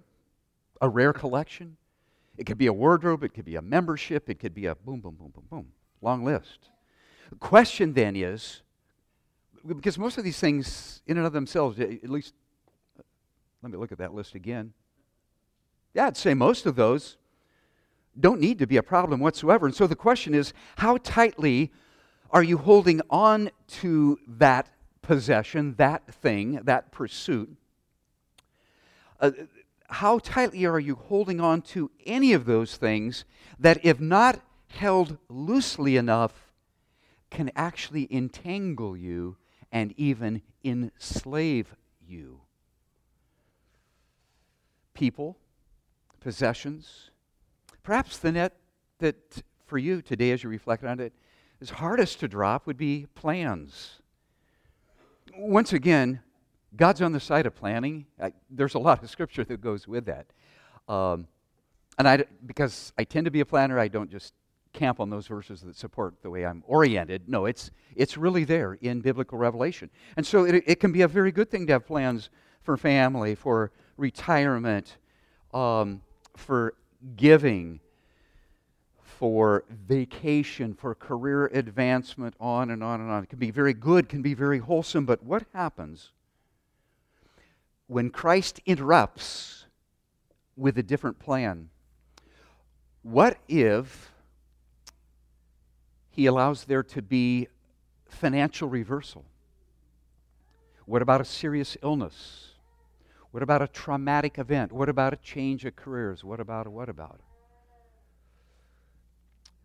a 0.81 0.89
rare 0.89 1.13
collection. 1.13 1.77
It 2.38 2.44
could 2.44 2.59
be 2.59 2.66
a 2.66 2.72
wardrobe, 2.72 3.25
it 3.25 3.31
could 3.31 3.44
be 3.44 3.57
a 3.57 3.62
membership, 3.62 4.29
it 4.29 4.38
could 4.38 4.55
be 4.55 4.66
a 4.66 4.75
boom, 4.75 5.01
boom, 5.01 5.14
boom, 5.14 5.31
boom, 5.35 5.44
boom. 5.51 5.66
Long 6.03 6.25
list. 6.25 6.70
The 7.31 7.37
question 7.37 7.94
then 7.94 8.14
is 8.16 8.62
because 9.66 9.99
most 9.99 10.18
of 10.18 10.25
these 10.25 10.38
things, 10.38 11.03
in 11.07 11.16
and 11.16 11.27
of 11.27 11.33
themselves, 11.33 11.81
at 11.81 12.09
least, 12.09 12.35
let 13.62 13.72
me 13.72 13.79
look 13.79 13.90
at 13.90 13.99
that 13.99 14.14
list 14.14 14.35
again. 14.35 14.72
Yeah, 15.94 16.07
I'd 16.07 16.16
say 16.16 16.35
most 16.35 16.66
of 16.66 16.77
those 16.77 17.16
don't 18.18 18.40
need 18.40 18.59
to 18.59 18.66
be 18.66 18.77
a 18.77 18.83
problem 18.83 19.20
whatsoever. 19.20 19.66
And 19.66 19.75
so 19.75 19.87
the 19.87 19.96
question 19.96 20.35
is 20.35 20.53
how 20.77 20.99
tightly 20.99 21.72
are 22.31 22.42
you 22.42 22.59
holding 22.59 23.01
on 23.11 23.51
to 23.68 24.18
that 24.27 24.68
possession, 25.03 25.75
that 25.77 26.07
thing, 26.12 26.61
that 26.64 26.92
pursuit? 26.92 27.57
Uh, 29.20 29.31
how 29.88 30.18
tightly 30.18 30.64
are 30.66 30.81
you 30.81 30.94
holding 30.94 31.40
on 31.40 31.62
to 31.62 31.90
any 32.05 32.33
of 32.33 32.44
those 32.44 32.77
things 32.77 33.25
that, 33.59 33.79
if 33.85 34.01
not 34.01 34.40
held 34.68 35.18
loosely 35.29 35.96
enough, 35.96 36.53
can 37.31 37.51
actually 37.55 38.12
entangle 38.12 38.96
you 38.96 39.37
and 39.70 39.94
even 39.96 40.42
enslave 40.64 41.75
you? 42.07 42.40
People, 44.94 45.37
possessions, 46.20 47.11
perhaps 47.83 48.18
the 48.18 48.33
net 48.33 48.57
that 48.99 49.42
for 49.66 49.79
you 49.79 50.01
today, 50.01 50.31
as 50.31 50.42
you 50.42 50.49
reflect 50.49 50.85
on 50.85 51.01
it, 51.01 51.12
is 51.61 51.70
hardest 51.70 52.20
to 52.20 52.29
drop 52.29 52.66
would 52.66 52.77
be 52.77 53.07
plans. 53.14 54.01
Once 55.37 55.72
again, 55.72 56.20
God's 56.77 57.01
on 57.03 57.12
the 57.12 57.21
side 57.21 57.47
of 57.47 57.55
planning. 57.55 58.07
I, 58.21 58.33
there's 58.51 58.75
a 58.75 58.79
lot 58.79 59.03
of 59.03 59.11
scripture 59.11 59.45
that 59.45 59.61
goes 59.61 59.89
with 59.89 60.07
that. 60.07 60.27
Um, 60.89 61.27
and 61.99 62.07
I, 62.07 62.25
because 62.45 62.93
I 62.99 63.05
tend 63.05 63.25
to 63.25 63.31
be 63.31 63.41
a 63.41 63.47
planner, 63.47 63.79
I 63.79 63.89
don't 63.89 64.11
just 64.11 64.35
camp 64.73 65.01
on 65.01 65.09
those 65.09 65.27
verses 65.27 65.62
that 65.62 65.75
support 65.77 66.15
the 66.23 66.31
way 66.31 66.45
I'm 66.45 66.62
oriented. 66.67 67.29
No, 67.29 67.47
it's, 67.47 67.71
it's 67.95 68.19
really 68.19 68.45
there 68.45 68.75
in 68.75 69.01
biblical 69.01 69.39
revelation. 69.39 69.91
And 70.17 70.27
so 70.27 70.45
it, 70.45 70.62
it 70.67 70.81
can 70.81 70.93
be 70.93 71.03
a 71.03 71.09
very 71.09 71.33
good 71.33 71.51
thing 71.51 71.67
to 71.69 71.73
have 71.73 71.87
plans 71.87 72.29
for 72.62 72.77
family, 72.77 73.35
for 73.35 73.73
retirement, 73.97 74.99
um, 75.55 76.03
for 76.37 76.75
giving, 77.17 77.81
for 78.99 79.65
vacation, 79.71 80.75
for 80.75 80.95
career 80.95 81.47
advancement, 81.47 82.35
on 82.39 82.71
and 82.71 82.85
on 82.85 83.01
and 83.01 83.11
on. 83.11 83.23
It 83.23 83.31
can 83.31 83.39
be 83.39 83.51
very 83.51 83.73
good, 83.73 84.11
can 84.11 84.21
be 84.21 84.35
very 84.35 84.59
wholesome, 84.59 85.07
but 85.07 85.23
what 85.23 85.47
happens 85.55 86.11
when 87.87 88.11
Christ 88.11 88.61
interrupts 88.66 89.66
with 90.57 90.79
a 90.79 90.83
different 90.83 91.18
plan, 91.18 91.70
what 93.03 93.38
if 93.49 94.11
he 96.11 96.27
allows 96.27 96.64
there 96.64 96.83
to 96.83 97.03
be 97.03 97.49
financial 98.09 98.68
reversal? 98.68 99.25
What 100.87 101.03
about 101.03 101.20
a 101.20 101.25
serious 101.25 101.77
illness? 101.83 102.53
What 103.31 103.42
about 103.42 103.62
a 103.62 103.68
traumatic 103.68 104.38
event? 104.38 104.72
What 104.72 104.88
about 104.88 105.12
a 105.12 105.16
change 105.16 105.64
of 105.64 105.77
careers? 105.77 106.25
What 106.25 106.40
about 106.40 106.66
a 106.66 106.70
what 106.70 106.88
about? 106.88 107.20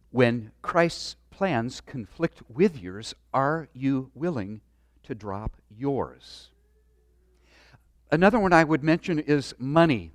When 0.10 0.51
Christ's 0.62 1.15
plans 1.29 1.79
conflict 1.79 2.41
with 2.49 2.77
yours, 2.77 3.15
are 3.34 3.69
you 3.73 4.12
willing 4.13 4.62
to 5.03 5.15
drop 5.15 5.57
yours. 5.69 6.51
Another 8.12 8.39
one 8.39 8.52
I 8.52 8.65
would 8.65 8.84
mention 8.84 9.19
is 9.19 9.56
money, 9.58 10.12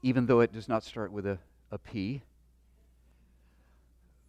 even 0.00 0.26
though 0.26 0.40
it 0.40 0.52
does 0.52 0.68
not 0.68 0.84
start 0.84 1.10
with 1.10 1.26
a, 1.26 1.38
a 1.72 1.78
P. 1.78 2.22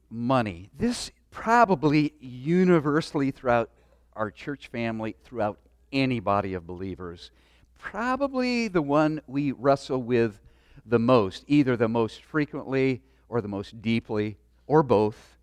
Money. 0.10 0.72
This 0.76 1.12
probably 1.30 2.14
universally 2.20 3.30
throughout 3.30 3.70
our 4.16 4.32
church 4.32 4.68
family, 4.68 5.16
throughout 5.24 5.60
any 5.94 6.20
body 6.20 6.56
of 6.56 6.66
believers, 6.66 7.30
probably 7.78 8.68
the 8.68 8.82
one 8.82 9.22
we 9.28 9.52
wrestle 9.52 10.02
with 10.02 10.40
the 10.86 11.00
most, 11.00 11.46
either 11.48 11.78
the 11.78 11.88
most 11.88 12.24
frequently 12.24 13.04
or 13.30 13.42
the 13.42 13.48
most 13.48 13.80
deeply, 13.80 14.38
or 14.66 14.82
both. 14.82 15.38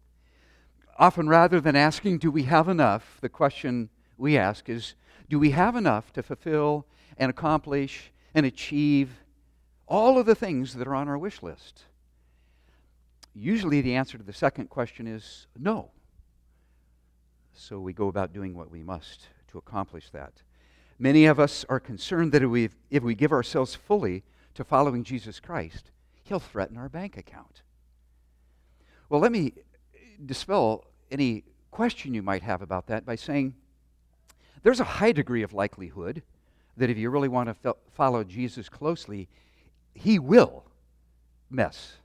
Often, 0.98 1.28
rather 1.28 1.60
than 1.60 1.76
asking, 1.76 2.18
Do 2.18 2.32
we 2.32 2.42
have 2.42 2.68
enough? 2.68 3.18
the 3.20 3.28
question 3.28 3.90
we 4.16 4.36
ask 4.36 4.68
is, 4.68 4.94
Do 5.28 5.38
we 5.38 5.50
have 5.50 5.76
enough 5.76 6.12
to 6.14 6.22
fulfill 6.22 6.86
and 7.16 7.30
accomplish 7.30 8.12
and 8.34 8.46
achieve 8.46 9.10
all 9.86 10.18
of 10.18 10.26
the 10.26 10.34
things 10.34 10.74
that 10.74 10.86
are 10.86 10.94
on 10.94 11.08
our 11.08 11.18
wish 11.18 11.42
list? 11.42 11.84
Usually, 13.34 13.80
the 13.80 13.94
answer 13.94 14.18
to 14.18 14.24
the 14.24 14.32
second 14.32 14.68
question 14.68 15.06
is 15.06 15.46
no. 15.58 15.90
So 17.52 17.78
we 17.78 17.92
go 17.92 18.08
about 18.08 18.32
doing 18.32 18.54
what 18.54 18.70
we 18.70 18.82
must 18.82 19.28
to 19.48 19.58
accomplish 19.58 20.10
that. 20.10 20.32
Many 20.98 21.26
of 21.26 21.38
us 21.38 21.64
are 21.68 21.78
concerned 21.78 22.32
that 22.32 22.42
if 22.42 22.48
we, 22.48 22.70
if 22.90 23.02
we 23.02 23.14
give 23.14 23.32
ourselves 23.32 23.74
fully 23.74 24.24
to 24.54 24.64
following 24.64 25.04
Jesus 25.04 25.40
Christ, 25.40 25.90
He'll 26.24 26.40
threaten 26.40 26.76
our 26.76 26.88
bank 26.88 27.16
account. 27.16 27.62
Well, 29.08 29.20
let 29.20 29.32
me 29.32 29.54
dispel 30.24 30.84
any 31.10 31.44
question 31.70 32.12
you 32.12 32.22
might 32.22 32.42
have 32.42 32.60
about 32.60 32.86
that 32.88 33.06
by 33.06 33.14
saying 33.14 33.54
there's 34.62 34.80
a 34.80 34.84
high 34.84 35.12
degree 35.12 35.42
of 35.42 35.52
likelihood 35.52 36.22
that 36.76 36.90
if 36.90 36.96
you 36.96 37.10
really 37.10 37.28
want 37.28 37.48
to 37.48 37.54
fo- 37.54 37.76
follow 37.92 38.24
Jesus 38.24 38.68
closely, 38.68 39.28
He 39.94 40.18
will 40.18 40.64
mess 41.50 41.96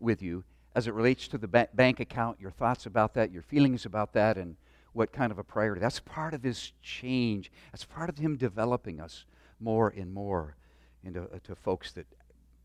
with 0.00 0.22
you 0.22 0.44
as 0.74 0.86
it 0.86 0.94
relates 0.94 1.26
to 1.28 1.38
the 1.38 1.48
ba- 1.48 1.68
bank 1.74 1.98
account, 1.98 2.40
your 2.40 2.50
thoughts 2.50 2.86
about 2.86 3.14
that, 3.14 3.32
your 3.32 3.42
feelings 3.42 3.84
about 3.84 4.12
that, 4.12 4.36
and 4.36 4.56
what 4.92 5.12
kind 5.12 5.32
of 5.32 5.38
a 5.38 5.44
priority. 5.44 5.80
That's 5.80 6.00
part 6.00 6.34
of 6.34 6.42
His 6.42 6.72
change. 6.82 7.50
That's 7.72 7.84
part 7.84 8.08
of 8.08 8.18
Him 8.18 8.36
developing 8.36 9.00
us 9.00 9.24
more 9.60 9.92
and 9.96 10.12
more 10.12 10.56
into 11.04 11.22
uh, 11.22 11.38
to 11.44 11.54
folks 11.54 11.92
that 11.92 12.06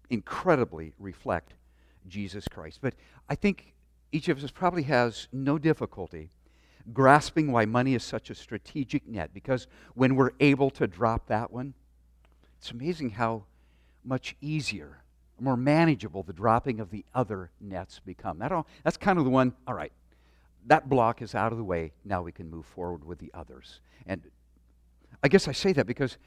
incredibly 0.09 0.93
reflect 0.99 1.53
Jesus 2.07 2.47
Christ. 2.47 2.79
But 2.81 2.93
I 3.29 3.35
think 3.35 3.73
each 4.11 4.29
of 4.29 4.43
us 4.43 4.51
probably 4.51 4.83
has 4.83 5.27
no 5.31 5.57
difficulty 5.57 6.29
grasping 6.91 7.51
why 7.51 7.65
money 7.65 7.93
is 7.93 8.03
such 8.03 8.29
a 8.29 8.35
strategic 8.35 9.07
net 9.07 9.33
because 9.33 9.67
when 9.95 10.15
we're 10.15 10.31
able 10.39 10.69
to 10.71 10.87
drop 10.87 11.27
that 11.27 11.51
one, 11.51 11.73
it's 12.57 12.71
amazing 12.71 13.11
how 13.11 13.43
much 14.03 14.35
easier, 14.41 15.03
more 15.39 15.55
manageable 15.55 16.23
the 16.23 16.33
dropping 16.33 16.79
of 16.79 16.89
the 16.89 17.05
other 17.13 17.51
nets 17.61 17.99
become. 17.99 18.39
That 18.39 18.51
all, 18.51 18.67
that's 18.83 18.97
kind 18.97 19.17
of 19.17 19.23
the 19.23 19.31
one, 19.31 19.53
all 19.67 19.73
right, 19.73 19.93
that 20.65 20.89
block 20.89 21.21
is 21.21 21.35
out 21.35 21.51
of 21.51 21.57
the 21.57 21.63
way. 21.63 21.93
Now 22.03 22.21
we 22.21 22.31
can 22.31 22.49
move 22.49 22.65
forward 22.65 23.03
with 23.05 23.19
the 23.19 23.31
others. 23.33 23.79
And 24.05 24.21
I 25.21 25.27
guess 25.27 25.47
I 25.47 25.53
say 25.53 25.71
that 25.73 25.85
because 25.85 26.17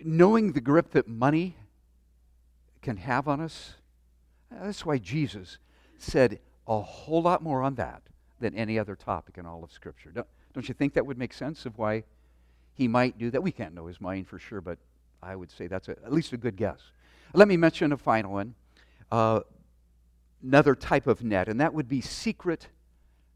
knowing 0.00 0.52
the 0.52 0.60
grip 0.60 0.90
that 0.92 1.08
money 1.08 1.56
can 2.82 2.96
have 2.98 3.28
on 3.28 3.40
us, 3.40 3.74
that's 4.50 4.86
why 4.86 4.98
Jesus 4.98 5.58
said 5.98 6.40
a 6.66 6.80
whole 6.80 7.22
lot 7.22 7.42
more 7.42 7.62
on 7.62 7.74
that 7.74 8.02
than 8.40 8.54
any 8.54 8.78
other 8.78 8.96
topic 8.96 9.38
in 9.38 9.46
all 9.46 9.62
of 9.62 9.70
Scripture. 9.70 10.10
Don't, 10.10 10.26
don't 10.54 10.68
you 10.68 10.74
think 10.74 10.94
that 10.94 11.06
would 11.06 11.18
make 11.18 11.32
sense 11.32 11.66
of 11.66 11.78
why 11.78 12.04
he 12.74 12.88
might 12.88 13.18
do 13.18 13.30
that? 13.30 13.42
We 13.42 13.52
can't 13.52 13.74
know 13.74 13.86
his 13.86 14.00
mind 14.00 14.26
for 14.26 14.38
sure, 14.38 14.60
but 14.60 14.78
I 15.22 15.36
would 15.36 15.50
say 15.50 15.66
that's 15.66 15.88
a, 15.88 15.92
at 15.92 16.12
least 16.12 16.32
a 16.32 16.36
good 16.36 16.56
guess. 16.56 16.80
Let 17.34 17.46
me 17.46 17.56
mention 17.56 17.92
a 17.92 17.96
final 17.96 18.32
one, 18.32 18.54
uh, 19.12 19.40
another 20.42 20.74
type 20.74 21.06
of 21.06 21.22
net, 21.22 21.48
and 21.48 21.60
that 21.60 21.74
would 21.74 21.88
be 21.88 22.00
secret 22.00 22.68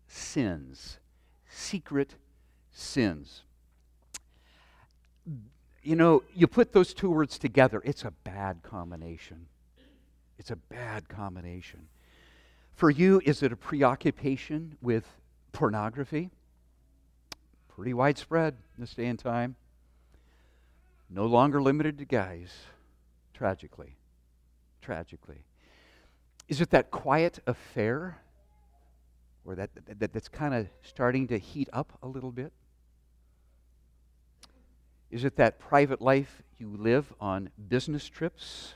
sins. 0.08 0.98
Secret 1.48 2.16
sins. 2.72 3.42
You 5.82 5.96
know, 5.96 6.22
you 6.34 6.46
put 6.46 6.72
those 6.72 6.94
two 6.94 7.10
words 7.10 7.38
together, 7.38 7.82
it's 7.84 8.04
a 8.04 8.10
bad 8.10 8.62
combination. 8.62 9.46
It's 10.38 10.50
a 10.50 10.56
bad 10.56 11.08
combination. 11.08 11.88
For 12.74 12.90
you, 12.90 13.20
is 13.24 13.42
it 13.42 13.52
a 13.52 13.56
preoccupation 13.56 14.76
with 14.82 15.06
pornography? 15.52 16.30
Pretty 17.68 17.94
widespread 17.94 18.54
in 18.76 18.80
this 18.80 18.94
day 18.94 19.06
and 19.06 19.18
time. 19.18 19.54
No 21.08 21.26
longer 21.26 21.62
limited 21.62 21.98
to 21.98 22.04
guys, 22.04 22.52
tragically. 23.32 23.96
Tragically. 24.82 25.44
Is 26.48 26.60
it 26.60 26.70
that 26.70 26.90
quiet 26.90 27.38
affair? 27.46 28.18
Or 29.44 29.54
that, 29.54 29.70
that, 29.98 30.12
that's 30.12 30.28
kind 30.28 30.54
of 30.54 30.66
starting 30.82 31.28
to 31.28 31.38
heat 31.38 31.68
up 31.72 31.96
a 32.02 32.08
little 32.08 32.32
bit? 32.32 32.52
Is 35.10 35.24
it 35.24 35.36
that 35.36 35.60
private 35.60 36.00
life 36.00 36.42
you 36.58 36.76
live 36.76 37.12
on 37.20 37.50
business 37.68 38.08
trips? 38.08 38.74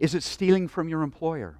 Is 0.00 0.16
it 0.16 0.24
stealing 0.24 0.66
from 0.66 0.88
your 0.88 1.02
employer? 1.02 1.58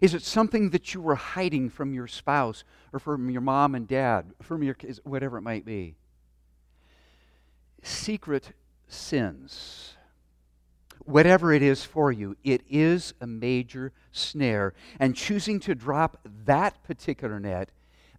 Is 0.00 0.14
it 0.14 0.22
something 0.22 0.70
that 0.70 0.94
you 0.94 1.00
were 1.00 1.14
hiding 1.14 1.70
from 1.70 1.94
your 1.94 2.06
spouse 2.06 2.64
or 2.92 2.98
from 2.98 3.30
your 3.30 3.40
mom 3.40 3.74
and 3.74 3.86
dad, 3.86 4.32
from 4.42 4.62
your 4.62 4.74
kids, 4.74 5.00
whatever 5.04 5.38
it 5.38 5.42
might 5.42 5.64
be? 5.64 5.94
Secret 7.82 8.52
sins. 8.88 9.94
Whatever 11.04 11.52
it 11.52 11.62
is 11.62 11.84
for 11.84 12.10
you, 12.10 12.36
it 12.44 12.62
is 12.68 13.12
a 13.20 13.26
major 13.26 13.92
snare. 14.10 14.72
And 14.98 15.14
choosing 15.14 15.60
to 15.60 15.74
drop 15.74 16.18
that 16.46 16.82
particular 16.82 17.38
net 17.38 17.70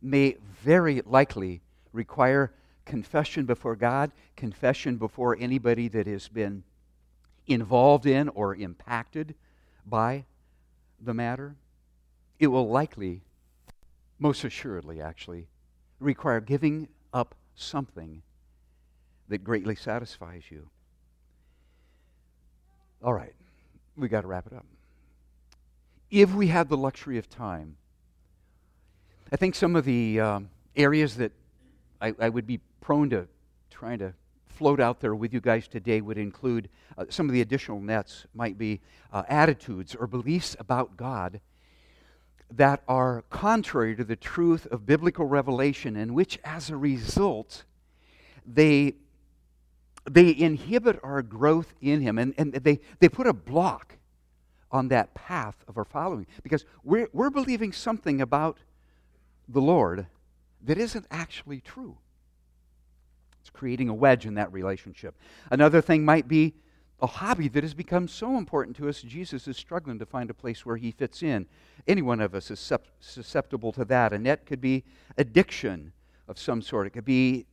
may 0.01 0.37
very 0.61 1.01
likely 1.05 1.61
require 1.93 2.53
confession 2.85 3.45
before 3.45 3.75
God, 3.75 4.11
confession 4.35 4.97
before 4.97 5.35
anybody 5.39 5.87
that 5.87 6.05
has 6.05 6.27
been 6.27 6.63
involved 7.47 8.05
in 8.05 8.29
or 8.29 8.55
impacted 8.55 9.33
by 9.85 10.25
the 11.01 11.13
matter 11.13 11.55
it 12.39 12.47
will 12.47 12.67
likely, 12.67 13.21
most 14.19 14.43
assuredly 14.43 15.01
actually, 15.01 15.47
require 15.99 16.39
giving 16.41 16.87
up 17.13 17.35
something 17.55 18.21
that 19.29 19.43
greatly 19.43 19.75
satisfies 19.75 20.43
you. 20.49 20.69
All 23.01 23.13
right, 23.13 23.33
we 23.95 24.07
got 24.07 24.21
to 24.21 24.27
wrap 24.27 24.47
it 24.47 24.53
up. 24.53 24.65
If 26.11 26.33
we 26.33 26.47
had 26.47 26.69
the 26.69 26.77
luxury 26.77 27.17
of 27.17 27.29
time, 27.29 27.77
I 29.31 29.37
think 29.37 29.55
some 29.55 29.75
of 29.75 29.85
the 29.85 30.19
um, 30.19 30.49
areas 30.75 31.15
that 31.17 31.31
I, 31.99 32.13
I, 32.19 32.29
would 32.29 32.45
be 32.45 32.59
prone 32.81 33.09
to 33.09 33.27
trying 33.71 33.99
to 33.99 34.13
float 34.45 34.79
out 34.79 35.01
there 35.01 35.15
with 35.15 35.33
you 35.33 35.41
guys 35.41 35.67
today 35.67 36.01
would 36.01 36.17
include 36.17 36.69
uh, 36.97 37.05
some 37.09 37.27
of 37.27 37.33
the 37.33 37.41
additional 37.41 37.79
nets, 37.79 38.25
might 38.33 38.57
be 38.57 38.81
uh, 39.11 39.23
attitudes 39.27 39.95
or 39.95 40.07
beliefs 40.07 40.55
about 40.59 40.95
God 40.95 41.41
that 42.51 42.83
are 42.87 43.23
contrary 43.29 43.95
to 43.95 44.03
the 44.03 44.15
truth 44.15 44.67
of 44.67 44.85
biblical 44.85 45.25
revelation, 45.25 45.95
and 45.95 46.13
which, 46.13 46.39
as 46.43 46.69
a 46.69 46.77
result, 46.77 47.63
they, 48.45 48.95
they 50.09 50.35
inhibit 50.37 50.99
our 51.03 51.21
growth 51.21 51.73
in 51.81 52.01
Him, 52.01 52.17
and, 52.17 52.33
and 52.37 52.53
they, 52.53 52.79
they 52.99 53.09
put 53.09 53.27
a 53.27 53.33
block 53.33 53.97
on 54.71 54.89
that 54.89 55.13
path 55.13 55.55
of 55.67 55.77
our 55.77 55.85
following. 55.85 56.27
Because 56.43 56.65
we're, 56.83 57.09
we're 57.13 57.29
believing 57.29 57.71
something 57.71 58.21
about 58.21 58.59
the 59.47 59.61
Lord 59.61 60.07
that 60.63 60.77
isn't 60.77 61.05
actually 61.11 61.61
true. 61.61 61.97
It's 63.41 63.49
creating 63.49 63.89
a 63.89 63.93
wedge 63.93 64.25
in 64.25 64.35
that 64.35 64.51
relationship. 64.51 65.15
Another 65.51 65.81
thing 65.81 66.03
might 66.03 66.27
be 66.27 66.55
a 67.01 67.07
hobby 67.07 67.47
that 67.49 67.63
has 67.63 67.73
become 67.73 68.07
so 68.07 68.37
important 68.37 68.77
to 68.77 68.87
us, 68.87 69.01
Jesus 69.01 69.47
is 69.47 69.57
struggling 69.57 69.99
to 69.99 70.05
find 70.05 70.29
a 70.29 70.33
place 70.33 70.65
where 70.65 70.77
he 70.77 70.91
fits 70.91 71.21
in. 71.21 71.45
Any 71.87 72.01
one 72.01 72.21
of 72.21 72.33
us 72.33 72.49
is 72.49 72.71
susceptible 72.99 73.71
to 73.73 73.85
that. 73.85 74.13
And 74.13 74.25
that 74.25 74.45
could 74.45 74.61
be 74.61 74.83
addiction 75.17 75.91
of 76.27 76.39
some 76.39 76.61
sort. 76.61 76.87
It 76.87 76.91
could 76.91 77.05
be 77.05 77.45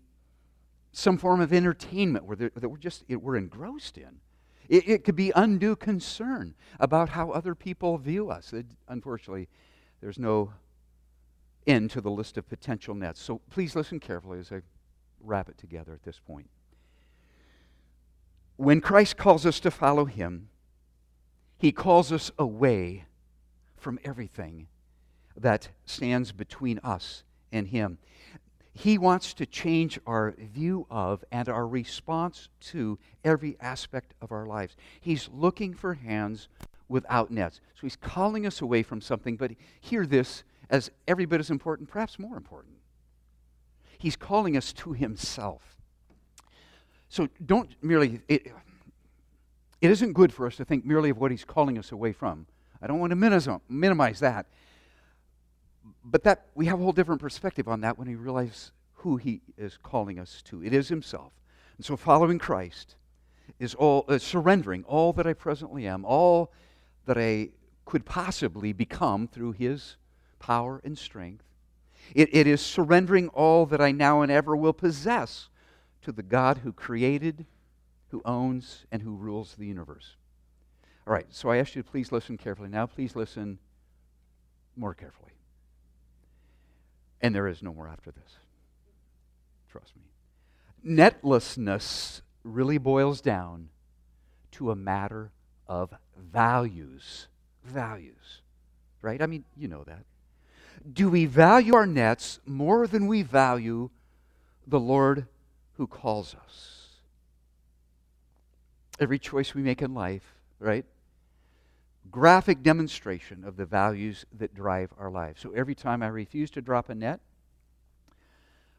some 0.92 1.18
form 1.18 1.40
of 1.40 1.52
entertainment 1.52 2.24
where 2.24 2.37
that 2.37 2.68
we're 2.68 2.76
just 2.76 3.05
we're 3.09 3.37
engrossed 3.37 3.98
in. 3.98 4.20
It, 4.68 4.88
it, 4.88 5.05
could 5.05 5.16
be 5.16 5.33
undue 5.35 5.74
concern 5.74 6.55
about 6.78 7.11
how 7.11 7.31
other 7.31 7.55
people 7.55 7.98
view 7.98 8.31
us. 8.31 8.52
It, 8.52 8.66
unfortunately, 8.88 9.48
there's 10.00 10.18
no 10.18 10.52
end 11.66 11.90
to 11.90 12.00
the 12.00 12.11
list 12.11 12.38
of 12.38 12.48
potential 12.48 12.94
nets. 12.94 13.20
So 13.20 13.40
please 13.50 13.74
listen 13.74 13.98
carefully 13.98 14.38
as 14.38 14.52
I 14.52 14.62
wrap 15.20 15.48
it 15.48 15.59
together 15.59 15.92
at 15.92 16.05
this 16.05 16.18
point 16.18 16.48
when 18.57 18.81
Christ 18.81 19.17
calls 19.17 19.47
us 19.47 19.61
to 19.61 19.71
follow 19.71 20.05
him, 20.05 20.49
he 21.59 21.71
calls 21.71 22.11
us 22.11 22.31
away 22.38 23.05
from 23.77 23.99
everything 24.05 24.67
that 25.37 25.69
stands 25.85 26.33
between 26.33 26.79
us 26.81 27.25
and 27.51 27.69
Him. 27.69 27.99
He 28.73 28.97
wants 28.97 29.35
to 29.35 29.47
change 29.47 29.99
our 30.07 30.35
view 30.38 30.87
of 30.91 31.25
and 31.31 31.49
our 31.49 31.67
response 31.67 32.49
to 32.61 32.99
every 33.23 33.57
aspect 33.61 34.15
of 34.23 34.33
our 34.33 34.47
lives. 34.47 34.77
He's 35.01 35.29
looking 35.33 35.75
for 35.75 35.95
hands 35.95 36.49
without 36.88 37.31
nets. 37.31 37.61
So 37.75 37.83
He's 37.83 37.97
calling 37.97 38.47
us 38.47 38.61
away 38.61 38.83
from 38.83 39.01
something, 39.01 39.37
but 39.37 39.53
hear 39.81 40.07
this 40.07 40.43
as 40.71 40.91
every 41.07 41.27
bit 41.27 41.41
as 41.41 41.51
important, 41.51 41.88
perhaps 41.88 42.19
more 42.19 42.37
important. 42.37 42.77
He's 43.99 44.17
calling 44.17 44.57
us 44.57 44.73
to 44.73 44.95
Himself. 44.95 45.71
So 47.12 47.29
don't 47.44 47.68
merely, 47.83 48.22
it, 48.27 48.46
it 49.83 49.90
isn't 49.90 50.14
good 50.14 50.33
for 50.33 50.46
us 50.46 50.57
to 50.57 50.64
think 50.64 50.87
merely 50.87 51.11
of 51.11 51.18
what 51.18 51.31
He's 51.31 51.44
calling 51.44 51.77
us 51.77 51.92
away 51.92 52.11
from. 52.11 52.46
I 52.81 52.87
don't 52.87 53.01
want 53.01 53.11
to 53.11 53.61
minimize 53.68 54.20
that. 54.20 54.46
But 56.03 56.22
that 56.22 56.46
we 56.55 56.64
have 56.66 56.81
a 56.81 56.83
whole 56.83 56.94
different 56.94 57.20
perspective 57.20 57.68
on 57.68 57.83
that 57.83 57.98
when 57.98 58.09
we 58.09 58.14
realize 58.14 58.72
who 58.94 59.18
He 59.18 59.42
is 59.59 59.77
calling 59.83 60.18
us 60.18 60.40
to. 60.46 60.64
It 60.64 60.72
is 60.72 60.88
Himself. 60.88 61.35
And 61.77 61.85
so 61.85 61.98
following 61.98 62.38
Christ 62.38 62.96
is 63.59 63.75
all 63.75 64.07
uh, 64.09 64.16
surrendering 64.16 64.83
all 64.85 65.12
that 65.12 65.27
I 65.27 65.35
presently 65.35 65.87
am, 65.87 66.07
all 66.07 66.51
that 67.05 67.18
I 67.18 67.51
could 67.85 68.07
possibly 68.07 68.72
become 68.72 69.29
through 69.29 69.53
His 69.53 69.96
power 70.38 70.81
and 70.83 70.96
strength. 70.96 71.44
It, 72.14 72.35
it 72.35 72.46
is 72.46 72.62
surrendering 72.62 73.29
all 73.29 73.66
that 73.66 73.83
I 73.83 73.92
now 73.92 74.22
and 74.22 74.33
ever 74.33 74.57
will 74.57 74.72
possess 74.72 75.51
to 76.03 76.12
the 76.12 76.23
God 76.23 76.59
who 76.59 76.73
created, 76.73 77.47
who 78.11 78.23
owns, 78.25 78.85
and 78.91 79.03
who 79.03 79.15
rules 79.15 79.55
the 79.55 79.67
universe. 79.67 80.17
All 81.07 81.12
right, 81.12 81.27
so 81.31 81.49
I 81.49 81.57
ask 81.57 81.75
you 81.75 81.83
to 81.83 81.91
please 81.91 82.12
listen 82.12 82.37
carefully. 82.37 82.69
Now, 82.69 82.87
please 82.87 83.17
listen 83.17 83.59
more 84.77 84.95
carefully. 84.95 85.33
And 87.21 87.35
there 87.35 87.49
is 87.49 87.62
no 87.62 87.73
more 87.73 87.88
after 87.88 88.11
this. 88.11 88.38
Trust 89.71 89.95
me. 89.97 90.03
Netlessness 90.85 92.23
really 92.45 92.79
boils 92.79 93.21
down 93.21 93.69
to 94.53 94.71
a 94.71 94.77
matter 94.77 95.31
of 95.69 95.95
values. 96.17 97.29
Values. 97.65 98.43
Right? 99.01 99.23
I 99.23 99.27
mean, 99.27 99.45
you 99.57 99.69
know 99.69 99.85
that. 99.85 100.05
Do 100.93 101.09
we 101.09 101.27
value 101.27 101.75
our 101.75 101.87
nets 101.87 102.41
more 102.45 102.87
than 102.87 103.07
we 103.07 103.23
value 103.23 103.91
the 104.67 104.81
Lord 104.81 105.27
who 105.76 105.87
calls 105.87 106.35
us? 106.44 106.88
Every 109.00 109.18
choice 109.18 109.54
we 109.54 109.62
make 109.62 109.82
in 109.82 109.94
life, 109.94 110.35
right? 110.58 110.85
Graphic 112.11 112.62
demonstration 112.62 113.44
of 113.44 113.56
the 113.56 113.64
values 113.64 114.26
that 114.38 114.54
drive 114.54 114.92
our 114.98 115.11
lives. 115.11 115.40
So 115.40 115.52
every 115.52 115.74
time 115.74 116.02
I 116.02 116.08
refuse 116.08 116.50
to 116.52 116.61
drop 116.61 116.88
a 116.88 116.94
net, 116.94 117.20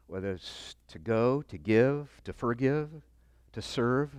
whether 0.06 0.32
it's 0.32 0.76
to 0.88 0.98
go, 0.98 1.42
to 1.42 1.58
give, 1.58 2.20
to 2.24 2.32
forgive, 2.32 2.90
to 3.52 3.62
serve, 3.62 4.10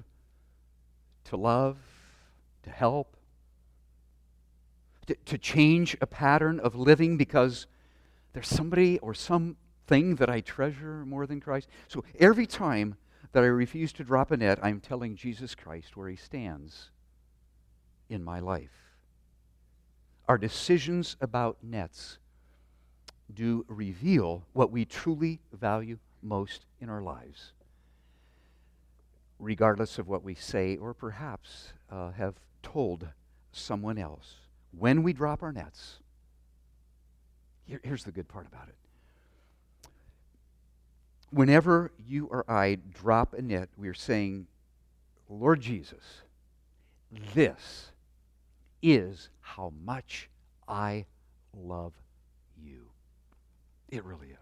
to 1.25 1.37
love, 1.37 1.77
to 2.63 2.69
help, 2.69 3.15
to, 5.07 5.15
to 5.25 5.37
change 5.37 5.95
a 6.01 6.07
pattern 6.07 6.59
of 6.59 6.75
living 6.75 7.17
because 7.17 7.67
there's 8.33 8.47
somebody 8.47 8.99
or 8.99 9.13
something 9.85 10.15
that 10.15 10.29
I 10.29 10.41
treasure 10.41 11.05
more 11.05 11.27
than 11.27 11.39
Christ. 11.39 11.69
So 11.87 12.03
every 12.19 12.47
time 12.47 12.95
that 13.33 13.43
I 13.43 13.47
refuse 13.47 13.93
to 13.93 14.03
drop 14.03 14.31
a 14.31 14.37
net, 14.37 14.59
I'm 14.63 14.79
telling 14.79 15.15
Jesus 15.15 15.53
Christ 15.53 15.95
where 15.95 16.09
he 16.09 16.15
stands 16.15 16.89
in 18.09 18.23
my 18.23 18.39
life. 18.39 18.71
Our 20.27 20.37
decisions 20.39 21.17
about 21.21 21.57
nets 21.61 22.17
do 23.31 23.63
reveal 23.67 24.43
what 24.53 24.71
we 24.71 24.85
truly 24.85 25.39
value 25.53 25.97
most 26.23 26.65
in 26.81 26.89
our 26.89 27.01
lives, 27.01 27.53
regardless 29.39 29.99
of 29.99 30.07
what 30.07 30.23
we 30.23 30.33
say 30.33 30.77
or 30.77 30.95
perhaps 30.95 31.73
uh, 31.91 32.11
have 32.13 32.35
told 32.63 33.07
someone 33.51 33.99
else. 33.99 34.35
When 34.71 35.03
we 35.03 35.13
drop 35.13 35.43
our 35.43 35.51
nets, 35.51 35.99
here, 37.67 37.79
here's 37.83 38.03
the 38.03 38.11
good 38.11 38.27
part 38.27 38.47
about 38.47 38.67
it. 38.67 38.75
Whenever 41.31 41.91
you 42.07 42.27
or 42.27 42.49
I 42.49 42.77
drop 42.93 43.33
a 43.33 43.41
net, 43.41 43.69
we 43.77 43.87
are 43.87 43.93
saying, 43.93 44.47
Lord 45.29 45.61
Jesus, 45.61 46.21
this 47.33 47.91
is 48.81 49.29
how 49.41 49.73
much 49.83 50.29
I 50.67 51.05
love 51.53 51.93
you. 52.61 52.87
It 53.89 54.03
really 54.03 54.27
is. 54.27 54.35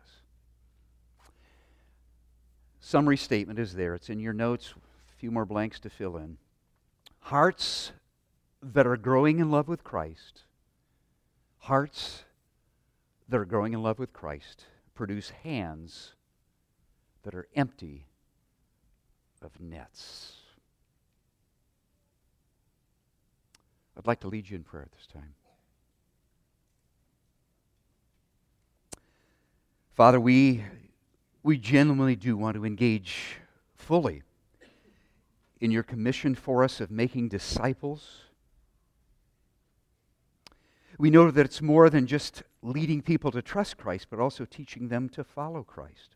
Summary 2.80 3.18
statement 3.18 3.60
is 3.60 3.74
there. 3.74 3.96
It's 3.96 4.10
in 4.10 4.20
your 4.20 4.34
notes. 4.34 4.74
A 4.76 5.20
few 5.20 5.32
more 5.32 5.46
blanks 5.46 5.80
to 5.82 5.90
fill 5.90 6.18
in. 6.18 6.38
Hearts 7.22 7.94
that 8.62 8.86
are 8.86 8.98
growing 8.98 9.40
in 9.40 9.50
love 9.50 9.68
with 9.68 9.84
Christ, 9.84 10.44
hearts 11.60 12.24
that 13.28 13.38
are 13.38 13.46
growing 13.46 13.74
in 13.74 13.82
love 13.82 14.00
with 14.00 14.14
Christ, 14.14 14.66
produce 14.96 15.30
hands 15.44 16.14
that 17.24 17.34
are 17.34 17.48
empty 17.56 18.06
of 19.42 19.60
nets. 19.60 20.34
I'd 23.98 24.08
like 24.08 24.22
to 24.22 24.28
lead 24.28 24.50
you 24.50 24.56
in 24.56 24.64
prayer 24.64 24.84
at 24.84 24.92
this 24.92 25.08
time. 25.08 25.36
Father, 29.96 30.20
we, 30.20 30.64
we 31.44 31.58
genuinely 31.58 32.16
do 32.16 32.36
want 32.36 32.56
to 32.56 32.66
engage 32.66 33.38
fully 33.76 34.24
in 35.62 35.70
your 35.72 35.84
commission 35.84 36.34
for 36.34 36.64
us 36.64 36.82
of 36.82 36.90
making 36.90 37.30
disciples. 37.30 38.22
We 40.98 41.12
know 41.12 41.30
that 41.30 41.46
it's 41.46 41.62
more 41.62 41.90
than 41.90 42.08
just 42.08 42.44
leading 42.62 43.02
people 43.02 43.32
to 43.32 43.42
trust 43.42 43.78
Christ, 43.78 44.08
but 44.10 44.20
also 44.20 44.46
teaching 44.46 44.88
them 44.88 45.10
to 45.10 45.24
follow 45.24 45.64
Christ. 45.64 46.16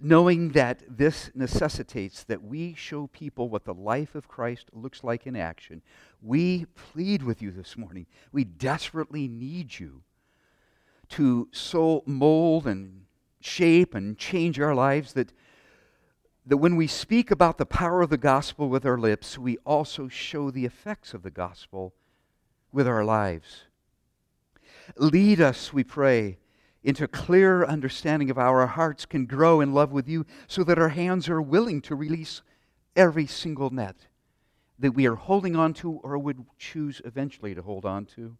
Knowing 0.00 0.50
that 0.50 0.82
this 0.88 1.30
necessitates 1.34 2.22
that 2.24 2.42
we 2.42 2.74
show 2.74 3.06
people 3.08 3.48
what 3.48 3.64
the 3.64 3.74
life 3.74 4.14
of 4.14 4.28
Christ 4.28 4.68
looks 4.72 5.02
like 5.02 5.26
in 5.26 5.34
action, 5.34 5.82
we 6.22 6.66
plead 6.66 7.22
with 7.22 7.42
you 7.42 7.50
this 7.50 7.76
morning. 7.76 8.06
We 8.30 8.44
desperately 8.44 9.28
need 9.28 9.78
you 9.78 10.02
to 11.10 11.48
so 11.52 12.02
mold 12.06 12.66
and 12.66 13.06
shape 13.40 13.94
and 13.94 14.18
change 14.18 14.60
our 14.60 14.74
lives 14.74 15.14
that, 15.14 15.32
that 16.46 16.58
when 16.58 16.76
we 16.76 16.86
speak 16.86 17.30
about 17.30 17.58
the 17.58 17.66
power 17.66 18.02
of 18.02 18.10
the 18.10 18.18
gospel 18.18 18.68
with 18.68 18.84
our 18.84 18.98
lips, 18.98 19.38
we 19.38 19.56
also 19.58 20.08
show 20.08 20.50
the 20.50 20.64
effects 20.64 21.14
of 21.14 21.22
the 21.22 21.30
gospel 21.30 21.94
with 22.72 22.86
our 22.86 23.04
lives. 23.04 23.64
Lead 24.96 25.40
us, 25.40 25.72
we 25.72 25.84
pray, 25.84 26.38
into 26.82 27.08
clear 27.08 27.64
understanding 27.64 28.30
of 28.30 28.38
our 28.38 28.66
hearts 28.66 29.04
can 29.04 29.26
grow 29.26 29.60
in 29.60 29.72
love 29.72 29.92
with 29.92 30.08
you 30.08 30.24
so 30.46 30.62
that 30.64 30.78
our 30.78 30.90
hands 30.90 31.28
are 31.28 31.42
willing 31.42 31.80
to 31.82 31.94
release 31.94 32.42
every 32.96 33.26
single 33.26 33.70
net 33.70 33.96
that 34.78 34.92
we 34.92 35.06
are 35.06 35.16
holding 35.16 35.56
on 35.56 35.74
to 35.74 35.92
or 36.04 36.16
would 36.16 36.44
choose 36.58 37.02
eventually 37.04 37.54
to 37.54 37.62
hold 37.62 37.84
on 37.84 38.06
to. 38.06 38.36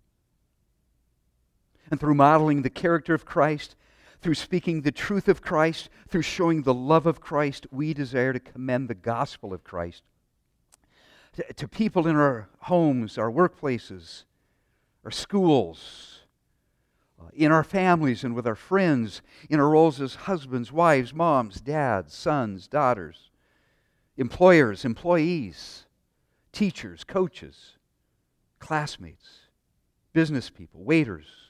And 1.90 1.98
through 1.98 2.14
modeling 2.14 2.62
the 2.62 2.70
character 2.70 3.14
of 3.14 3.24
Christ, 3.24 3.74
through 4.20 4.34
speaking 4.34 4.82
the 4.82 4.92
truth 4.92 5.28
of 5.28 5.42
Christ, 5.42 5.88
through 6.08 6.22
showing 6.22 6.62
the 6.62 6.74
love 6.74 7.06
of 7.06 7.20
Christ, 7.20 7.66
we 7.70 7.92
desire 7.92 8.32
to 8.32 8.40
commend 8.40 8.88
the 8.88 8.94
gospel 8.94 9.52
of 9.52 9.64
Christ 9.64 10.02
to, 11.38 11.52
to 11.54 11.68
people 11.68 12.06
in 12.06 12.16
our 12.16 12.48
homes, 12.62 13.16
our 13.16 13.30
workplaces, 13.30 14.24
our 15.04 15.10
schools, 15.10 16.22
Uh, 17.20 17.28
in 17.34 17.50
our 17.50 17.64
families 17.64 18.22
and 18.22 18.34
with 18.34 18.46
our 18.46 18.54
friends, 18.54 19.22
in 19.50 19.58
our 19.58 19.68
roles 19.68 20.00
as 20.00 20.14
husbands, 20.14 20.70
wives, 20.70 21.12
moms, 21.12 21.60
dads, 21.60 22.14
sons, 22.14 22.68
daughters, 22.68 23.30
employers, 24.16 24.84
employees, 24.84 25.86
teachers, 26.52 27.04
coaches, 27.04 27.76
classmates, 28.60 29.40
business 30.12 30.50
people, 30.50 30.82
waiters 30.84 31.48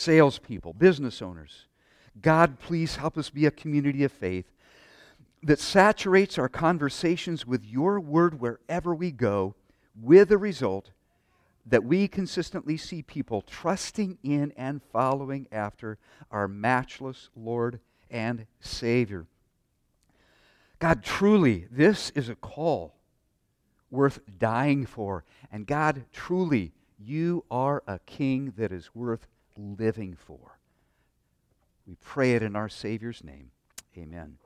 salespeople, 0.00 0.72
business 0.72 1.20
owners. 1.20 1.66
God, 2.20 2.58
please 2.58 2.96
help 2.96 3.16
us 3.16 3.30
be 3.30 3.46
a 3.46 3.50
community 3.50 4.02
of 4.04 4.12
faith 4.12 4.50
that 5.42 5.60
saturates 5.60 6.38
our 6.38 6.48
conversations 6.48 7.46
with 7.46 7.64
your 7.64 8.00
word 8.00 8.40
wherever 8.40 8.94
we 8.94 9.10
go, 9.10 9.54
with 10.00 10.28
the 10.28 10.38
result 10.38 10.90
that 11.66 11.84
we 11.84 12.08
consistently 12.08 12.76
see 12.76 13.02
people 13.02 13.42
trusting 13.42 14.18
in 14.22 14.52
and 14.56 14.82
following 14.92 15.46
after 15.52 15.98
our 16.30 16.48
matchless 16.48 17.28
Lord 17.36 17.80
and 18.10 18.46
Savior. 18.60 19.26
God, 20.78 21.02
truly, 21.02 21.66
this 21.70 22.10
is 22.10 22.28
a 22.28 22.34
call 22.34 22.94
worth 23.90 24.20
dying 24.38 24.86
for. 24.86 25.24
And 25.52 25.66
God, 25.66 26.06
truly, 26.12 26.72
you 26.98 27.44
are 27.50 27.82
a 27.86 27.98
king 28.00 28.54
that 28.56 28.72
is 28.72 28.94
worth 28.94 29.26
living 29.56 30.16
for. 30.16 30.58
We 31.86 31.96
pray 32.00 32.34
it 32.34 32.42
in 32.42 32.56
our 32.56 32.68
Savior's 32.68 33.22
name. 33.22 33.50
Amen. 33.96 34.38